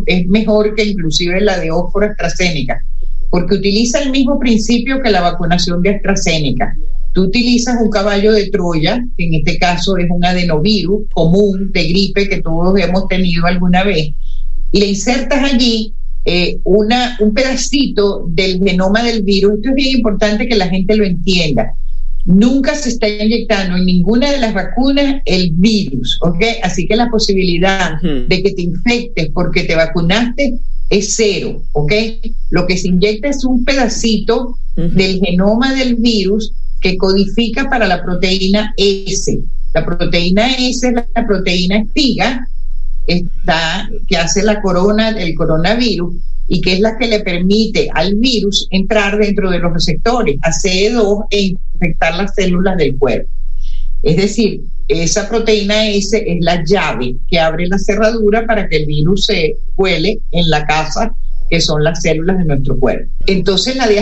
es, 0.05 0.27
mejor 0.27 0.73
que 0.73 0.85
inclusive 0.85 1.41
la 1.41 1.59
de 1.59 1.71
Oxford 1.71 2.11
AstraZeneca? 2.11 2.81
Porque 3.29 3.55
utiliza 3.55 4.01
el 4.01 4.11
mismo 4.11 4.39
principio 4.39 5.01
que 5.01 5.11
la 5.11 5.21
vacunación 5.21 5.81
de 5.81 5.89
AstraZeneca. 5.91 6.73
Tú 7.13 7.23
utilizas 7.23 7.81
un 7.81 7.89
caballo 7.89 8.31
de 8.31 8.49
Troya, 8.49 9.03
que 9.17 9.25
en 9.25 9.33
este 9.35 9.57
caso 9.57 9.97
es 9.97 10.09
un 10.09 10.23
adenovirus 10.23 11.07
común 11.13 11.71
de 11.73 11.87
gripe 11.87 12.29
que 12.29 12.41
todos 12.41 12.77
hemos 12.79 13.07
tenido 13.07 13.45
alguna 13.45 13.83
vez, 13.83 14.09
y 14.71 14.79
le 14.79 14.87
insertas 14.87 15.53
allí 15.53 15.93
eh, 16.23 16.57
una, 16.63 17.17
un 17.19 17.33
pedacito 17.33 18.25
del 18.27 18.59
genoma 18.63 19.03
del 19.03 19.23
virus. 19.23 19.55
Esto 19.55 19.69
es 19.69 19.75
bien 19.75 19.97
importante 19.97 20.47
que 20.47 20.55
la 20.55 20.67
gente 20.67 20.95
lo 20.95 21.05
entienda 21.05 21.73
Nunca 22.25 22.75
se 22.75 22.89
está 22.89 23.07
inyectando 23.07 23.77
en 23.77 23.85
ninguna 23.85 24.31
de 24.31 24.39
las 24.39 24.53
vacunas 24.53 25.21
el 25.25 25.51
virus, 25.53 26.17
¿ok? 26.21 26.43
Así 26.63 26.87
que 26.87 26.95
la 26.95 27.09
posibilidad 27.09 28.01
de 28.01 28.41
que 28.41 28.51
te 28.51 28.63
infectes 28.63 29.29
porque 29.33 29.63
te 29.63 29.75
vacunaste 29.75 30.55
es 30.89 31.15
cero, 31.15 31.61
¿ok? 31.73 31.93
Lo 32.49 32.65
que 32.65 32.77
se 32.77 32.87
inyecta 32.87 33.29
es 33.29 33.45
un 33.45 33.63
pedacito 33.63 34.57
del 34.75 35.19
genoma 35.19 35.73
del 35.75 35.95
virus 35.95 36.51
que 36.81 36.97
codifica 36.97 37.69
para 37.69 37.87
la 37.87 38.03
proteína 38.03 38.73
S. 38.77 39.39
La 39.73 39.85
proteína 39.85 40.53
S 40.55 40.87
es 40.87 40.93
la 40.93 41.27
proteína 41.27 41.77
espiga 41.77 42.47
está, 43.07 43.89
que 44.07 44.17
hace 44.17 44.43
la 44.43 44.61
corona, 44.61 45.09
el 45.09 45.35
coronavirus, 45.35 46.15
y 46.47 46.61
que 46.61 46.73
es 46.73 46.79
la 46.79 46.97
que 46.97 47.07
le 47.07 47.21
permite 47.21 47.89
al 47.93 48.15
virus 48.15 48.67
entrar 48.69 49.17
dentro 49.17 49.49
de 49.49 49.59
los 49.59 49.73
receptores 49.73 50.37
ACE2 50.41 51.25
e 51.31 51.55
infectar 51.73 52.15
las 52.15 52.33
células 52.35 52.77
del 52.77 52.97
cuerpo. 52.97 53.29
Es 54.03 54.17
decir, 54.17 54.61
esa 54.87 55.27
proteína 55.27 55.87
S 55.87 56.15
es 56.15 56.37
la 56.41 56.63
llave 56.63 57.15
que 57.27 57.39
abre 57.39 57.67
la 57.67 57.79
cerradura 57.79 58.45
para 58.45 58.69
que 58.69 58.77
el 58.77 58.85
virus 58.85 59.23
se 59.23 59.57
cuele 59.75 60.19
en 60.31 60.49
la 60.49 60.65
casa 60.65 61.11
que 61.49 61.59
son 61.59 61.83
las 61.83 62.01
células 62.01 62.37
de 62.37 62.45
nuestro 62.45 62.77
cuerpo. 62.77 63.11
Entonces 63.27 63.75
la 63.75 63.87
de 63.87 63.99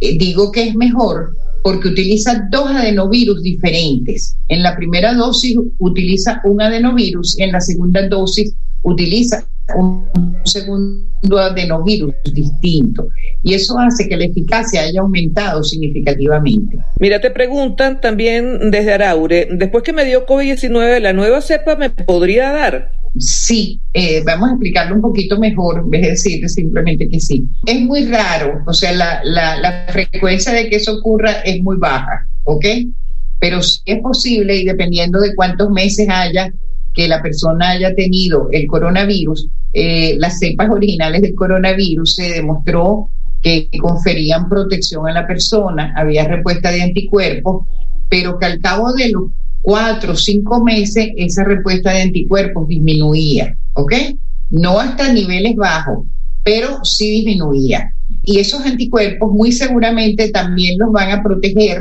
eh, 0.00 0.18
digo 0.18 0.52
que 0.52 0.68
es 0.68 0.74
mejor 0.74 1.34
porque 1.64 1.88
utiliza 1.88 2.46
dos 2.50 2.70
adenovirus 2.70 3.42
diferentes. 3.42 4.36
En 4.48 4.62
la 4.62 4.76
primera 4.76 5.14
dosis 5.14 5.56
utiliza 5.78 6.42
un 6.44 6.60
adenovirus 6.60 7.38
y 7.38 7.42
en 7.42 7.52
la 7.52 7.60
segunda 7.60 8.06
dosis 8.06 8.54
utiliza 8.82 9.46
un 9.74 10.06
segundo 10.44 11.38
adenovirus 11.38 12.14
distinto. 12.34 13.08
Y 13.42 13.54
eso 13.54 13.78
hace 13.78 14.06
que 14.08 14.16
la 14.18 14.26
eficacia 14.26 14.82
haya 14.82 15.00
aumentado 15.00 15.64
significativamente. 15.64 16.76
Mira, 17.00 17.20
te 17.22 17.30
preguntan 17.30 17.98
también 17.98 18.70
desde 18.70 18.92
Araure, 18.92 19.48
después 19.52 19.82
que 19.84 19.94
me 19.94 20.04
dio 20.04 20.26
COVID-19, 20.26 21.00
¿la 21.00 21.14
nueva 21.14 21.40
cepa 21.40 21.76
me 21.76 21.88
podría 21.88 22.52
dar? 22.52 22.90
Sí, 23.16 23.80
eh, 23.92 24.22
vamos 24.24 24.48
a 24.48 24.52
explicarlo 24.52 24.96
un 24.96 25.00
poquito 25.00 25.38
mejor, 25.38 25.86
es 25.92 26.02
decir, 26.02 26.48
simplemente 26.48 27.08
que 27.08 27.20
sí. 27.20 27.46
Es 27.64 27.80
muy 27.80 28.06
raro, 28.06 28.62
o 28.66 28.72
sea, 28.72 28.92
la, 28.92 29.22
la, 29.24 29.86
frecuencia 29.88 30.52
de 30.52 30.68
que 30.68 30.76
eso 30.76 30.98
ocurra 30.98 31.30
es 31.44 31.62
muy 31.62 31.76
baja, 31.76 32.26
¿ok? 32.42 32.64
Pero 33.38 33.62
sí 33.62 33.80
es 33.84 34.00
posible 34.00 34.56
y 34.56 34.64
dependiendo 34.64 35.20
de 35.20 35.34
cuántos 35.34 35.70
meses 35.70 36.08
haya 36.10 36.52
que 36.92 37.06
la 37.06 37.22
persona 37.22 37.70
haya 37.70 37.94
tenido 37.94 38.48
el 38.50 38.66
coronavirus, 38.66 39.48
eh, 39.72 40.16
las 40.18 40.38
cepas 40.38 40.70
originales 40.70 41.22
del 41.22 41.34
coronavirus 41.34 42.14
se 42.14 42.32
demostró 42.32 43.10
que 43.42 43.68
conferían 43.80 44.48
protección 44.48 45.06
a 45.06 45.12
la 45.12 45.26
persona, 45.26 45.92
había 45.96 46.26
respuesta 46.26 46.70
de 46.70 46.82
anticuerpos, 46.82 47.66
pero 48.08 48.38
que 48.38 48.46
al 48.46 48.60
cabo 48.60 48.92
de 48.92 49.10
los 49.10 49.24
cuatro 49.64 50.12
o 50.12 50.16
cinco 50.16 50.62
meses 50.62 51.08
esa 51.16 51.42
respuesta 51.42 51.90
de 51.90 52.02
anticuerpos 52.02 52.68
disminuía, 52.68 53.56
¿ok? 53.72 53.94
No 54.50 54.78
hasta 54.78 55.10
niveles 55.10 55.56
bajos, 55.56 56.06
pero 56.44 56.84
sí 56.84 57.10
disminuía. 57.10 57.94
Y 58.22 58.40
esos 58.40 58.60
anticuerpos 58.66 59.32
muy 59.32 59.52
seguramente 59.52 60.28
también 60.28 60.78
los 60.78 60.92
van 60.92 61.12
a 61.12 61.22
proteger 61.22 61.80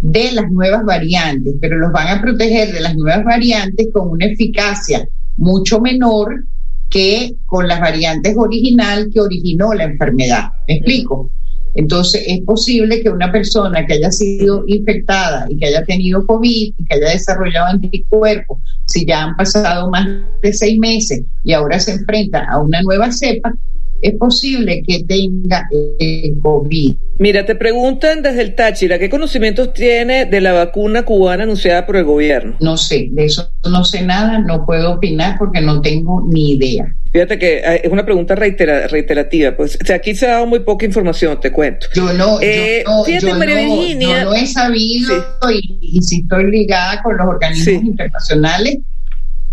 de 0.00 0.32
las 0.32 0.50
nuevas 0.50 0.84
variantes, 0.84 1.54
pero 1.60 1.78
los 1.78 1.92
van 1.92 2.08
a 2.08 2.20
proteger 2.20 2.72
de 2.72 2.80
las 2.80 2.96
nuevas 2.96 3.24
variantes 3.24 3.86
con 3.92 4.08
una 4.08 4.26
eficacia 4.26 5.06
mucho 5.36 5.80
menor 5.80 6.44
que 6.90 7.36
con 7.46 7.68
las 7.68 7.78
variantes 7.78 8.34
original 8.36 9.10
que 9.14 9.20
originó 9.20 9.74
la 9.74 9.84
enfermedad. 9.84 10.50
¿Me 10.66 10.74
explico? 10.74 11.30
Entonces, 11.74 12.22
es 12.26 12.40
posible 12.40 13.02
que 13.02 13.10
una 13.10 13.32
persona 13.32 13.86
que 13.86 13.94
haya 13.94 14.10
sido 14.10 14.64
infectada 14.66 15.46
y 15.48 15.56
que 15.56 15.66
haya 15.66 15.84
tenido 15.84 16.26
COVID 16.26 16.74
y 16.76 16.84
que 16.84 16.94
haya 16.94 17.10
desarrollado 17.10 17.66
anticuerpos, 17.66 18.58
si 18.86 19.06
ya 19.06 19.24
han 19.24 19.36
pasado 19.36 19.90
más 19.90 20.06
de 20.42 20.52
seis 20.52 20.78
meses 20.78 21.22
y 21.44 21.52
ahora 21.52 21.78
se 21.78 21.92
enfrenta 21.92 22.44
a 22.50 22.58
una 22.58 22.82
nueva 22.82 23.10
cepa, 23.10 23.54
es 24.02 24.14
posible 24.14 24.82
que 24.86 25.04
tenga 25.04 25.68
el 25.70 26.36
COVID. 26.42 26.94
Mira, 27.18 27.46
te 27.46 27.54
preguntan 27.54 28.20
desde 28.20 28.42
el 28.42 28.54
Táchira, 28.56 28.98
¿qué 28.98 29.08
conocimientos 29.08 29.72
tiene 29.72 30.26
de 30.26 30.40
la 30.40 30.52
vacuna 30.52 31.04
cubana 31.04 31.44
anunciada 31.44 31.86
por 31.86 31.96
el 31.96 32.04
gobierno? 32.04 32.56
No 32.60 32.76
sé, 32.76 33.08
de 33.12 33.26
eso 33.26 33.52
no 33.70 33.84
sé 33.84 34.02
nada, 34.02 34.40
no 34.40 34.66
puedo 34.66 34.94
opinar 34.94 35.38
porque 35.38 35.60
no 35.60 35.80
tengo 35.80 36.26
ni 36.26 36.54
idea. 36.54 36.96
Fíjate 37.12 37.38
que 37.38 37.58
eh, 37.58 37.82
es 37.84 37.92
una 37.92 38.06
pregunta 38.06 38.34
reiterativa, 38.34 39.54
pues 39.54 39.78
aquí 39.90 40.14
se 40.14 40.26
ha 40.26 40.30
dado 40.30 40.46
muy 40.46 40.60
poca 40.60 40.86
información, 40.86 41.38
te 41.38 41.52
cuento. 41.52 41.86
Yo 41.94 42.10
no, 42.14 42.40
eh, 42.40 42.82
yo, 42.86 43.28
no, 43.28 43.38
María 43.38 43.56
Virginia, 43.56 44.24
no, 44.24 44.32
he 44.32 44.46
sabido 44.46 45.14
y, 45.52 46.00
si 46.00 46.20
estoy 46.20 46.50
ligada 46.50 47.02
con 47.02 47.18
los 47.18 47.26
organismos 47.26 47.84
internacionales, 47.84 48.78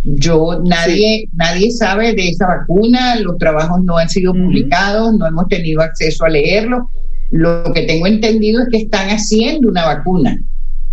yo, 0.06 0.62
nadie, 0.64 1.28
nadie 1.34 1.70
sabe 1.72 2.14
de 2.14 2.30
esa 2.30 2.48
vacuna, 2.48 3.18
los 3.18 3.38
trabajos 3.38 3.84
no 3.84 3.98
han 3.98 4.10
sido 4.10 4.32
publicados, 4.32 5.14
no 5.16 5.28
hemos 5.28 5.50
tenido 5.50 5.82
acceso 5.82 6.24
a 6.24 6.30
leerlo. 6.30 6.90
Lo 7.32 7.74
que 7.74 7.82
tengo 7.82 8.08
entendido 8.08 8.62
es 8.62 8.70
que 8.70 8.78
están 8.78 9.10
haciendo 9.10 9.68
una 9.68 9.86
vacuna, 9.86 10.40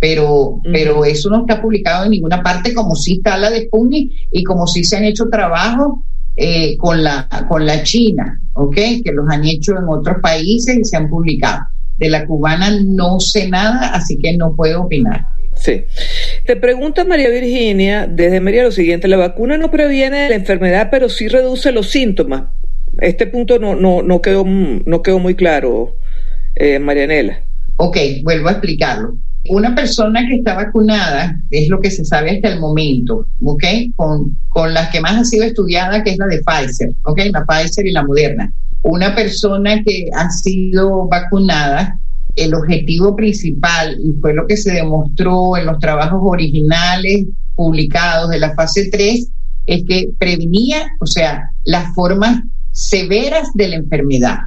pero, 0.01 0.59
pero 0.65 1.05
eso 1.05 1.29
no 1.29 1.39
está 1.47 1.61
publicado 1.61 2.03
en 2.03 2.11
ninguna 2.11 2.43
parte, 2.43 2.73
como 2.73 2.93
sí 2.93 3.13
está 3.13 3.37
la 3.37 3.49
de 3.49 3.67
Sputnik 3.67 4.11
y 4.33 4.43
como 4.43 4.67
sí 4.67 4.83
se 4.83 4.97
han 4.97 5.05
hecho 5.05 5.29
trabajos 5.29 5.99
eh, 6.39 6.77
con, 6.77 7.03
la, 7.03 7.27
con 7.49 7.65
la 7.65 7.81
China, 7.81 8.39
¿ok? 8.53 8.75
Que 8.75 9.11
los 9.11 9.27
han 9.27 9.43
hecho 9.43 9.71
en 9.71 9.85
otros 9.89 10.17
países 10.21 10.77
y 10.77 10.83
se 10.83 10.95
han 10.95 11.09
publicado. 11.09 11.63
De 11.97 12.11
la 12.11 12.27
cubana 12.27 12.79
no 12.85 13.19
sé 13.19 13.49
nada, 13.49 13.89
así 13.89 14.19
que 14.19 14.37
no 14.37 14.55
puedo 14.55 14.83
opinar. 14.83 15.25
Sí. 15.55 15.85
Te 16.45 16.55
pregunta 16.55 17.03
María 17.05 17.29
Virginia 17.29 18.05
desde 18.05 18.39
María 18.39 18.63
lo 18.63 18.71
siguiente, 18.71 19.07
la 19.07 19.17
vacuna 19.17 19.57
no 19.57 19.71
previene 19.71 20.29
la 20.29 20.35
enfermedad, 20.35 20.89
pero 20.91 21.09
sí 21.09 21.27
reduce 21.27 21.71
los 21.71 21.89
síntomas. 21.89 22.43
Este 22.99 23.25
punto 23.25 23.57
no, 23.57 23.75
no, 23.75 24.03
no, 24.03 24.21
quedó, 24.21 24.45
no 24.45 25.01
quedó 25.01 25.17
muy 25.17 25.33
claro, 25.33 25.95
eh, 26.55 26.77
Marianela. 26.77 27.41
Ok, 27.77 27.97
vuelvo 28.23 28.49
a 28.49 28.51
explicarlo. 28.51 29.17
Una 29.49 29.75
persona 29.75 30.25
que 30.27 30.35
está 30.35 30.55
vacunada, 30.55 31.37
es 31.49 31.69
lo 31.69 31.79
que 31.79 31.91
se 31.91 32.05
sabe 32.05 32.31
hasta 32.31 32.49
el 32.49 32.59
momento, 32.59 33.27
¿ok? 33.43 33.63
Con, 33.95 34.37
con 34.49 34.73
las 34.73 34.89
que 34.89 35.01
más 35.01 35.15
ha 35.15 35.23
sido 35.23 35.43
estudiada, 35.43 36.03
que 36.03 36.11
es 36.11 36.17
la 36.17 36.27
de 36.27 36.43
Pfizer, 36.43 36.93
¿ok? 37.03 37.19
La 37.31 37.45
Pfizer 37.45 37.85
y 37.85 37.91
la 37.91 38.05
Moderna. 38.05 38.51
Una 38.83 39.15
persona 39.15 39.81
que 39.83 40.09
ha 40.13 40.29
sido 40.29 41.07
vacunada, 41.07 41.99
el 42.35 42.53
objetivo 42.53 43.15
principal, 43.15 43.97
y 44.03 44.13
fue 44.21 44.33
lo 44.33 44.45
que 44.47 44.57
se 44.57 44.71
demostró 44.71 45.57
en 45.57 45.65
los 45.65 45.79
trabajos 45.79 46.19
originales 46.23 47.25
publicados 47.55 48.29
de 48.29 48.39
la 48.39 48.53
fase 48.53 48.89
3, 48.91 49.29
es 49.65 49.83
que 49.85 50.09
prevenía, 50.17 50.87
o 50.99 51.05
sea, 51.05 51.51
las 51.65 51.93
formas 51.93 52.41
severas 52.71 53.49
de 53.53 53.67
la 53.69 53.75
enfermedad, 53.75 54.37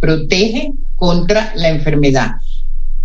protege 0.00 0.72
contra 0.96 1.52
la 1.56 1.68
enfermedad 1.68 2.36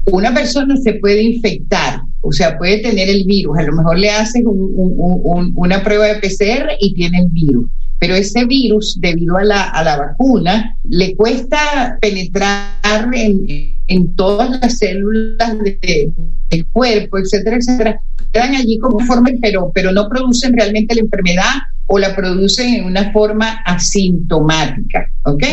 una 0.05 0.33
persona 0.33 0.75
se 0.77 0.93
puede 0.93 1.21
infectar, 1.21 2.01
o 2.21 2.31
sea, 2.31 2.57
puede 2.57 2.79
tener 2.79 3.09
el 3.09 3.23
virus, 3.25 3.57
a 3.57 3.63
lo 3.63 3.73
mejor 3.73 3.99
le 3.99 4.09
haces 4.09 4.43
una 4.45 5.83
prueba 5.83 6.07
de 6.07 6.15
PCR 6.15 6.71
y 6.79 6.93
tiene 6.93 7.19
el 7.19 7.29
virus, 7.29 7.69
pero 7.99 8.15
ese 8.15 8.45
virus, 8.45 8.97
debido 8.99 9.37
a 9.37 9.43
la, 9.43 9.63
a 9.63 9.83
la 9.83 9.97
vacuna, 9.97 10.75
le 10.89 11.15
cuesta 11.15 11.99
penetrar 12.01 12.71
en, 13.13 14.15
todas 14.15 14.59
las 14.59 14.79
células 14.79 15.57
del 15.61 16.65
cuerpo, 16.71 17.19
etcétera, 17.19 17.57
etcétera. 17.57 18.01
Quedan 18.33 18.55
allí 18.55 18.79
como 18.79 18.99
forma, 19.01 19.29
pero, 19.39 19.71
pero 19.73 19.91
no 19.91 20.09
producen 20.09 20.53
realmente 20.53 20.95
la 20.95 21.01
enfermedad 21.01 21.53
o 21.85 21.99
la 21.99 22.15
producen 22.15 22.73
en 22.73 22.85
una 22.85 23.11
forma 23.11 23.61
asintomática, 23.65 25.05
¿ok? 25.25 25.43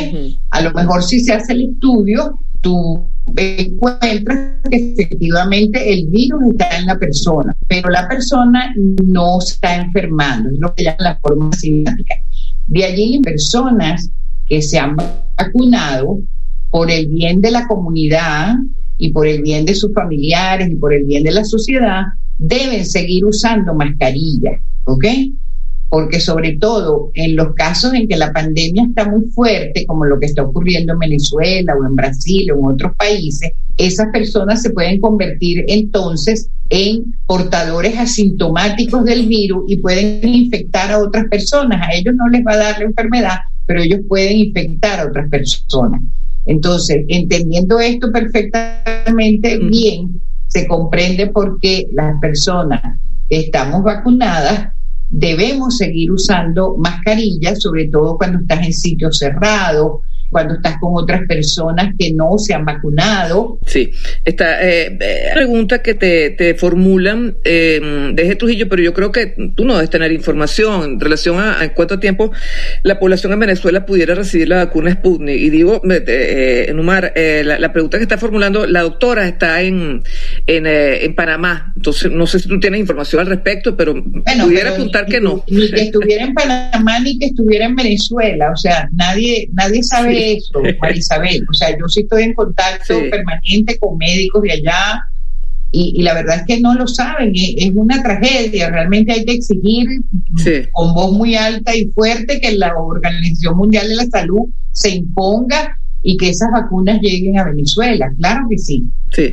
A 0.50 0.62
lo 0.62 0.72
mejor 0.72 1.02
si 1.02 1.20
se 1.20 1.34
hace 1.34 1.52
el 1.52 1.72
estudio, 1.72 2.38
tú 2.62 3.04
encuentras 3.36 4.56
que 4.70 4.92
efectivamente 4.92 5.92
el 5.92 6.06
virus 6.08 6.42
está 6.50 6.78
en 6.78 6.86
la 6.86 6.98
persona, 6.98 7.54
pero 7.66 7.90
la 7.90 8.08
persona 8.08 8.74
no 8.76 9.38
está 9.38 9.76
enfermando, 9.76 10.50
es 10.50 10.58
lo 10.58 10.74
que 10.74 10.84
llaman 10.84 11.04
la 11.04 11.18
forma 11.20 11.50
asintomática. 11.50 12.14
De 12.66 12.84
allí 12.84 13.20
personas 13.20 14.10
que 14.46 14.62
se 14.62 14.78
han 14.78 14.96
vacunado 14.96 16.20
por 16.70 16.90
el 16.90 17.08
bien 17.08 17.40
de 17.40 17.50
la 17.50 17.66
comunidad 17.66 18.56
y 18.98 19.12
por 19.12 19.26
el 19.26 19.42
bien 19.42 19.64
de 19.64 19.74
sus 19.74 19.92
familiares 19.92 20.68
y 20.70 20.74
por 20.74 20.92
el 20.92 21.04
bien 21.04 21.22
de 21.22 21.32
la 21.32 21.44
sociedad, 21.44 22.04
deben 22.38 22.84
seguir 22.84 23.24
usando 23.24 23.74
mascarilla, 23.74 24.60
¿ok? 24.84 25.04
Porque 25.88 26.20
sobre 26.20 26.58
todo 26.58 27.10
en 27.14 27.36
los 27.36 27.54
casos 27.54 27.94
en 27.94 28.08
que 28.08 28.16
la 28.16 28.32
pandemia 28.32 28.84
está 28.84 29.08
muy 29.08 29.26
fuerte, 29.30 29.86
como 29.86 30.04
lo 30.04 30.20
que 30.20 30.26
está 30.26 30.42
ocurriendo 30.42 30.92
en 30.92 30.98
Venezuela 30.98 31.74
o 31.74 31.86
en 31.86 31.96
Brasil 31.96 32.50
o 32.52 32.58
en 32.58 32.74
otros 32.74 32.92
países, 32.96 33.52
esas 33.78 34.08
personas 34.12 34.60
se 34.60 34.70
pueden 34.70 35.00
convertir 35.00 35.64
entonces 35.68 36.50
en 36.68 37.14
portadores 37.26 37.96
asintomáticos 37.96 39.04
del 39.04 39.26
virus 39.26 39.64
y 39.68 39.78
pueden 39.78 40.28
infectar 40.28 40.90
a 40.90 40.98
otras 40.98 41.26
personas. 41.30 41.80
A 41.88 41.94
ellos 41.94 42.14
no 42.16 42.28
les 42.28 42.44
va 42.44 42.52
a 42.52 42.58
dar 42.58 42.78
la 42.78 42.84
enfermedad, 42.86 43.38
pero 43.66 43.80
ellos 43.80 44.00
pueden 44.06 44.38
infectar 44.38 45.00
a 45.00 45.06
otras 45.06 45.30
personas. 45.30 46.02
Entonces, 46.44 47.04
entendiendo 47.08 47.78
esto 47.78 48.10
perfectamente 48.10 49.58
mm. 49.58 49.70
bien, 49.70 50.20
se 50.48 50.66
comprende 50.66 51.28
por 51.28 51.60
qué 51.60 51.86
las 51.92 52.18
personas 52.20 52.98
que 53.30 53.40
estamos 53.40 53.82
vacunadas 53.82 54.72
debemos 55.08 55.76
seguir 55.76 56.10
usando 56.10 56.76
mascarillas, 56.76 57.60
sobre 57.60 57.88
todo 57.88 58.16
cuando 58.16 58.38
estás 58.38 58.66
en 58.66 58.72
sitios 58.72 59.18
cerrados, 59.18 60.00
cuando 60.30 60.54
estás 60.54 60.78
con 60.78 60.92
otras 60.94 61.26
personas 61.26 61.94
que 61.98 62.12
no 62.12 62.38
se 62.38 62.54
han 62.54 62.64
vacunado. 62.64 63.58
Sí, 63.66 63.90
esta 64.24 64.62
eh, 64.62 64.96
eh, 65.00 65.30
pregunta 65.34 65.82
que 65.82 65.94
te, 65.94 66.30
te 66.30 66.54
formulan 66.54 67.36
eh, 67.44 68.10
desde 68.14 68.36
Trujillo, 68.36 68.68
pero 68.68 68.82
yo 68.82 68.92
creo 68.92 69.10
que 69.10 69.34
tú 69.56 69.64
no 69.64 69.74
debes 69.74 69.90
tener 69.90 70.12
información 70.12 70.84
en 70.84 71.00
relación 71.00 71.38
a, 71.40 71.64
en 71.64 71.70
cuánto 71.70 71.98
tiempo 71.98 72.30
la 72.82 72.98
población 72.98 73.32
en 73.32 73.40
Venezuela 73.40 73.86
pudiera 73.86 74.14
recibir 74.14 74.48
la 74.48 74.64
vacuna 74.64 74.92
Sputnik. 74.92 75.38
Y 75.38 75.50
digo, 75.50 75.80
eh, 75.90 76.04
eh 76.06 76.72
Numar, 76.74 77.12
la, 77.16 77.58
la, 77.58 77.72
pregunta 77.72 77.96
que 77.98 78.04
está 78.04 78.18
formulando 78.18 78.66
la 78.66 78.82
doctora 78.82 79.26
está 79.26 79.62
en, 79.62 80.02
en, 80.46 80.66
en, 80.66 81.14
Panamá, 81.14 81.72
entonces 81.76 82.12
no 82.12 82.26
sé 82.26 82.38
si 82.38 82.48
tú 82.48 82.60
tienes 82.60 82.80
información 82.80 83.20
al 83.20 83.26
respecto, 83.26 83.76
pero 83.76 83.94
pudiera 83.94 84.70
apuntar 84.70 85.06
que 85.06 85.20
no. 85.20 85.44
Ni 85.48 85.70
que 85.70 85.82
estuviera 85.82 86.24
en 86.24 86.34
Panamá 86.34 87.00
ni 87.00 87.18
que 87.18 87.26
estuviera 87.26 87.64
en 87.64 87.74
Venezuela, 87.74 88.50
o 88.52 88.56
sea, 88.56 88.88
nadie, 88.92 89.48
nadie 89.52 89.82
sabe 89.82 90.17
eso, 90.18 90.62
Marisabel. 90.80 91.46
O 91.48 91.52
sea, 91.52 91.70
yo 91.70 91.88
sí 91.88 92.00
estoy 92.00 92.24
en 92.24 92.34
contacto 92.34 92.94
permanente 93.10 93.78
con 93.78 93.96
médicos 93.96 94.42
de 94.42 94.52
allá 94.52 95.04
y, 95.70 96.02
la 96.02 96.14
verdad 96.14 96.36
es 96.36 96.46
que 96.46 96.60
no 96.60 96.74
lo 96.74 96.86
saben. 96.86 97.32
Es, 97.34 97.70
una 97.74 98.02
tragedia. 98.02 98.70
Realmente 98.70 99.12
hay 99.12 99.24
que 99.24 99.34
exigir 99.34 99.86
con 100.72 100.94
voz 100.94 101.12
muy 101.12 101.34
alta 101.34 101.76
y 101.76 101.86
fuerte 101.88 102.40
que 102.40 102.52
la 102.52 102.74
Organización 102.76 103.56
Mundial 103.56 103.88
de 103.88 103.96
la 103.96 104.06
Salud 104.06 104.48
se 104.72 104.90
imponga 104.90 105.76
y 106.02 106.16
que 106.16 106.30
esas 106.30 106.50
vacunas 106.52 107.00
lleguen 107.02 107.38
a 107.38 107.44
Venezuela. 107.44 108.10
Claro 108.18 108.46
que 108.48 108.58
sí. 108.58 108.84
Sí. 109.12 109.30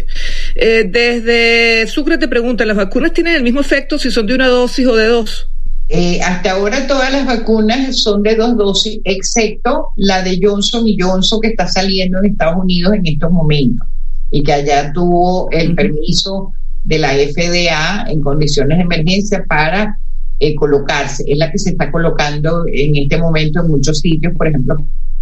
Eh, 0.56 0.86
desde 0.90 1.88
Sucre 1.88 2.18
te 2.18 2.28
pregunta, 2.28 2.66
¿las 2.66 2.78
vacunas 2.78 3.14
tienen 3.14 3.36
el 3.36 3.44
mismo 3.44 3.62
efecto 3.62 3.98
si 3.98 4.12
son 4.12 4.28
de 4.28 4.36
una 4.36 4.48
dosis 4.48 4.88
o 4.88 4.96
de 4.96 5.08
dos? 5.08 5.48
Eh, 5.88 6.20
hasta 6.22 6.52
ahora 6.52 6.88
todas 6.88 7.12
las 7.12 7.28
vacunas 7.28 8.02
son 8.02 8.24
de 8.24 8.36
dos 8.36 8.58
dosis, 8.58 9.00
excepto 9.04 9.90
la 9.96 10.24
de 10.24 10.40
Johnson 10.42 10.88
y 10.88 10.98
Johnson 11.00 11.40
que 11.42 11.50
está 11.50 11.68
saliendo 11.68 12.20
en 12.20 12.32
Estados 12.32 12.64
Unidos 12.64 12.94
en 12.96 13.06
estos 13.06 13.32
momentos. 13.32 13.88
Y 14.32 14.42
que 14.42 14.54
allá 14.54 14.92
tuvo 14.94 15.50
el 15.52 15.76
permiso 15.76 16.54
de 16.84 17.00
la 17.00 17.10
FDA 17.14 18.06
en 18.10 18.22
condiciones 18.22 18.78
de 18.78 18.84
emergencia 18.84 19.46
para 19.48 20.00
eh, 20.40 20.56
colocarse. 20.56 21.24
Es 21.28 21.38
la 21.38 21.52
que 21.52 21.58
se 21.58 21.72
está 21.72 21.92
colocando 21.92 22.66
en 22.68 22.96
este 22.96 23.18
momento 23.18 23.62
en 23.62 23.70
muchos 23.70 24.00
sitios, 24.00 24.34
por 24.36 24.48
ejemplo, 24.48 24.78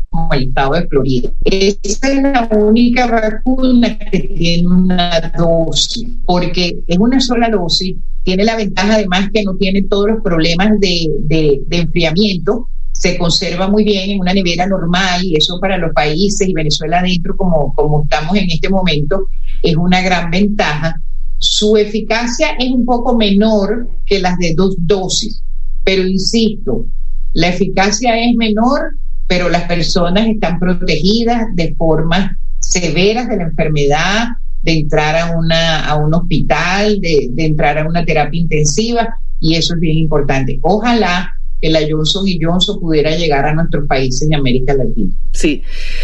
como 0.10 0.34
el 0.34 0.44
estado 0.44 0.74
de 0.74 0.88
Florida. 0.88 1.32
Esa 1.44 2.12
es 2.12 2.22
la 2.22 2.50
única 2.52 3.08
vacuna 3.08 3.98
que 3.98 4.20
tiene 4.20 4.68
una 4.68 5.34
dosis, 5.38 6.08
porque 6.26 6.84
es 6.88 6.98
una 6.98 7.20
sola 7.20 7.50
dosis, 7.50 7.96
tiene 8.24 8.44
la 8.44 8.56
ventaja 8.56 8.96
además 8.96 9.30
que 9.34 9.44
no 9.44 9.56
tiene 9.56 9.84
todos 9.84 10.10
los 10.12 10.24
problemas 10.24 10.80
de, 10.80 11.10
de, 11.20 11.78
enfriamiento, 11.78 12.70
se 12.92 13.18
conserva 13.18 13.68
muy 13.68 13.84
bien 13.84 14.12
en 14.12 14.20
una 14.20 14.34
nevera 14.34 14.68
normal 14.68 15.24
y 15.24 15.36
eso 15.36 15.60
para 15.60 15.78
los 15.78 15.92
países 15.94 16.48
y 16.48 16.54
Venezuela 16.54 17.00
adentro 17.00 17.36
como, 17.36 17.74
como 17.74 18.04
estamos 18.04 18.38
en 18.38 18.50
este 18.50 18.70
momento 18.70 19.28
es 19.64 19.76
una 19.76 20.02
gran 20.02 20.30
ventaja. 20.30 21.02
Su 21.44 21.78
eficacia 21.78 22.52
es 22.58 22.72
un 22.72 22.86
poco 22.86 23.18
menor 23.18 23.90
que 24.06 24.20
las 24.20 24.38
de 24.38 24.54
dos 24.56 24.76
dosis, 24.78 25.44
pero 25.84 26.08
insisto, 26.08 26.86
la 27.34 27.50
eficacia 27.50 28.18
es 28.18 28.36
menor 28.36 28.94
pero 29.28 29.50
las 29.50 29.64
personas 29.64 30.28
están 30.28 30.60
protegidas 30.60 31.48
de 31.56 31.74
formas 31.76 32.32
severas 32.60 33.28
de 33.28 33.38
la 33.38 33.44
enfermedad, 33.44 34.28
de 34.62 34.74
entrar 34.80 35.16
a, 35.16 35.38
una, 35.38 35.86
a 35.86 35.96
un 35.96 36.14
hospital, 36.14 37.02
de, 37.02 37.30
de 37.32 37.46
entrar 37.46 37.78
a 37.78 37.88
una 37.88 38.06
terapia 38.06 38.40
intensiva, 38.40 39.18
y 39.40 39.56
eso 39.56 39.74
es 39.74 39.80
bien 39.80 39.98
importante. 39.98 40.60
Ojalá 40.62 41.33
que 41.64 41.70
la 41.70 41.80
Johnson 41.90 42.28
y 42.28 42.38
Johnson 42.44 42.78
pudiera 42.78 43.16
llegar 43.16 43.46
a 43.46 43.54
nuestros 43.54 43.88
países 43.88 44.28
de 44.28 44.36
América 44.36 44.74
Latina. 44.74 45.14
Sí. 45.32 45.64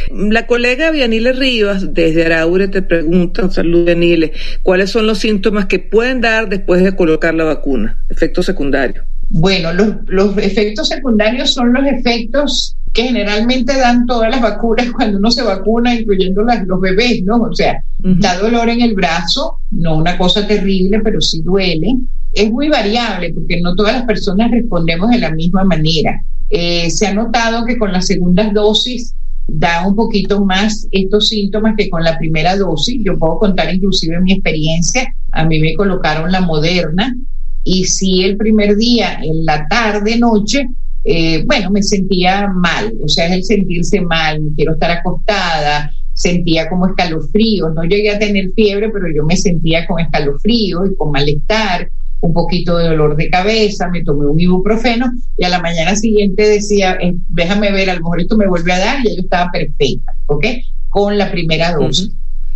La 0.10 0.48
colega 0.48 0.90
Vianile 0.90 1.34
Rivas, 1.34 1.94
desde 1.94 2.26
Araure, 2.26 2.70
te 2.70 2.82
pregunta, 2.82 3.52
salud 3.52 3.84
Vianile, 3.84 4.32
¿cuáles 4.64 4.90
son 4.90 5.06
los 5.06 5.18
síntomas 5.18 5.66
que 5.66 5.80
pueden 5.80 6.22
dar 6.22 6.48
después 6.48 6.82
de 6.82 6.96
colocar 6.96 7.34
la 7.34 7.44
vacuna? 7.44 8.02
Efectos 8.08 8.46
secundarios. 8.46 9.04
Bueno, 9.28 9.74
los, 9.74 9.96
los 10.08 10.38
efectos 10.38 10.88
secundarios 10.88 11.54
son 11.54 11.74
los 11.74 11.86
efectos 11.86 12.78
que 12.94 13.04
generalmente 13.04 13.76
dan 13.76 14.06
todas 14.06 14.32
las 14.32 14.42
vacunas 14.42 14.90
cuando 14.96 15.18
uno 15.18 15.30
se 15.30 15.44
vacuna, 15.44 15.94
incluyendo 15.94 16.42
las, 16.44 16.66
los 16.66 16.80
bebés, 16.80 17.22
¿no? 17.24 17.36
O 17.36 17.54
sea, 17.54 17.84
da 17.98 18.38
dolor 18.38 18.70
en 18.70 18.80
el 18.80 18.96
brazo, 18.96 19.58
no 19.72 19.98
una 19.98 20.18
cosa 20.18 20.48
terrible, 20.48 21.02
pero 21.02 21.20
sí 21.20 21.42
duele. 21.42 21.98
Es 22.34 22.52
muy 22.52 22.70
variable 22.70 23.34
porque 23.34 23.62
no 23.62 23.76
todas 23.76 23.94
las 23.94 24.04
personas 24.04 24.52
respondemos 24.52 25.10
de 25.10 25.20
la 25.20 25.32
misma 25.32 25.64
manera. 25.64 26.24
Eh, 26.50 26.90
se 26.90 27.08
ha 27.08 27.14
notado 27.14 27.66
que 27.66 27.78
con 27.78 27.92
las 27.92 28.08
segundas 28.08 28.54
dosis 28.54 29.16
da 29.48 29.88
un 29.88 29.96
poquito 29.96 30.46
más 30.46 30.88
estos 30.92 31.30
síntomas 31.30 31.76
que 31.78 31.90
con 31.90 32.04
la 32.04 32.18
primera 32.18 32.56
dosis. 32.56 33.02
Yo 33.04 33.18
puedo 33.18 33.40
contar 33.40 33.74
inclusive 33.74 34.20
mi 34.22 34.34
experiencia. 34.34 35.14
A 35.32 35.46
mí 35.46 35.60
me 35.60 35.74
colocaron 35.74 36.32
la 36.32 36.42
moderna 36.42 37.16
y 37.64 37.86
sí 37.86 38.24
el 38.24 38.38
primer 38.38 38.78
día, 38.78 39.20
en 39.22 39.46
la 39.46 39.68
tarde, 39.68 40.18
noche, 40.18 40.70
eh, 41.04 41.44
bueno, 41.46 41.72
me 41.72 41.84
sentía 41.84 42.48
mal, 42.48 42.94
o 43.04 43.08
sea, 43.08 43.28
es 43.28 43.34
el 43.34 43.44
sentirse 43.44 44.02
mal, 44.02 44.42
quiero 44.56 44.74
estar 44.74 44.92
acostada, 44.92 45.92
sentía 46.14 46.70
como 46.70 46.88
escalofrío, 46.88 47.70
no 47.70 47.84
llegué 47.84 48.12
a 48.12 48.20
tener 48.20 48.52
fiebre, 48.54 48.90
pero 48.90 49.06
yo 49.14 49.26
me 49.26 49.38
sentía 49.38 49.88
con 49.88 50.00
escalofrío 50.00 50.86
y 50.86 50.96
con 50.96 51.12
malestar, 51.12 51.90
un 52.22 52.34
poquito 52.34 52.78
de 52.78 52.90
dolor 52.90 53.16
de 53.16 53.30
cabeza, 53.30 53.88
me 53.90 54.04
tomé 54.04 54.26
un 54.26 54.40
ibuprofeno 54.40 55.12
y 55.38 55.44
a 55.46 55.50
la 55.50 55.62
mañana 55.62 55.96
siguiente 55.96 56.44
decía, 56.48 56.98
eh, 57.02 57.16
déjame 57.30 57.72
ver, 57.72 57.90
a 57.90 57.96
lo 57.96 58.02
mejor 58.02 58.22
esto 58.22 58.38
me 58.38 58.48
vuelve 58.48 58.74
a 58.74 58.80
dar 58.80 59.00
y 59.06 59.16
yo 59.16 59.22
estaba 59.22 59.52
perfecta, 59.52 60.16
¿ok? 60.26 60.46
Con 60.90 61.18
la 61.18 61.32
primera 61.32 61.74
dosis. 61.74 62.12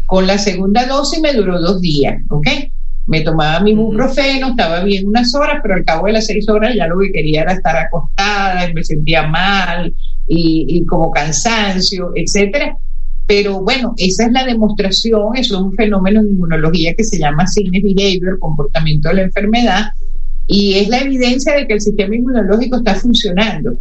Con 0.06 0.28
la 0.28 0.38
segunda 0.38 0.86
dosis 0.86 1.22
me 1.22 1.34
duró 1.34 1.60
dos 1.62 1.80
días, 1.80 2.22
¿ok? 2.30 2.48
Me 3.08 3.22
tomaba 3.22 3.60
mi 3.62 3.72
ibuprofeno, 3.72 4.50
estaba 4.50 4.84
bien 4.84 5.08
unas 5.08 5.34
horas, 5.34 5.60
pero 5.62 5.76
al 5.76 5.86
cabo 5.86 6.08
de 6.08 6.14
las 6.14 6.26
seis 6.26 6.48
horas 6.50 6.76
ya 6.76 6.88
lo 6.88 7.00
que 7.00 7.12
quería 7.12 7.42
era 7.42 7.54
estar 7.54 7.76
acostada 7.76 8.70
me 8.74 8.84
sentía 8.84 9.28
mal 9.28 9.94
y, 10.28 10.66
y 10.68 10.86
como 10.86 11.12
cansancio, 11.12 12.12
etcétera 12.16 12.78
pero 13.26 13.62
bueno, 13.62 13.94
esa 13.98 14.26
es 14.26 14.32
la 14.32 14.46
demostración, 14.46 15.36
eso 15.36 15.56
es 15.56 15.62
un 15.62 15.74
fenómeno 15.74 16.22
de 16.22 16.30
inmunología 16.30 16.94
que 16.94 17.04
se 17.04 17.18
llama 17.18 17.48
signes 17.48 17.84
behavior, 17.84 18.40
comportamiento 18.40 19.10
de 19.10 19.16
la 19.16 19.22
enfermedad, 19.24 19.86
y 20.48 20.74
es 20.76 20.90
la 20.90 21.00
evidencia 21.00 21.56
de 21.56 21.68
que 21.68 21.76
el 21.76 21.82
sistema 21.82 22.16
inmunológico 22.16 22.78
está 22.78 22.96
funcionando. 22.96 23.78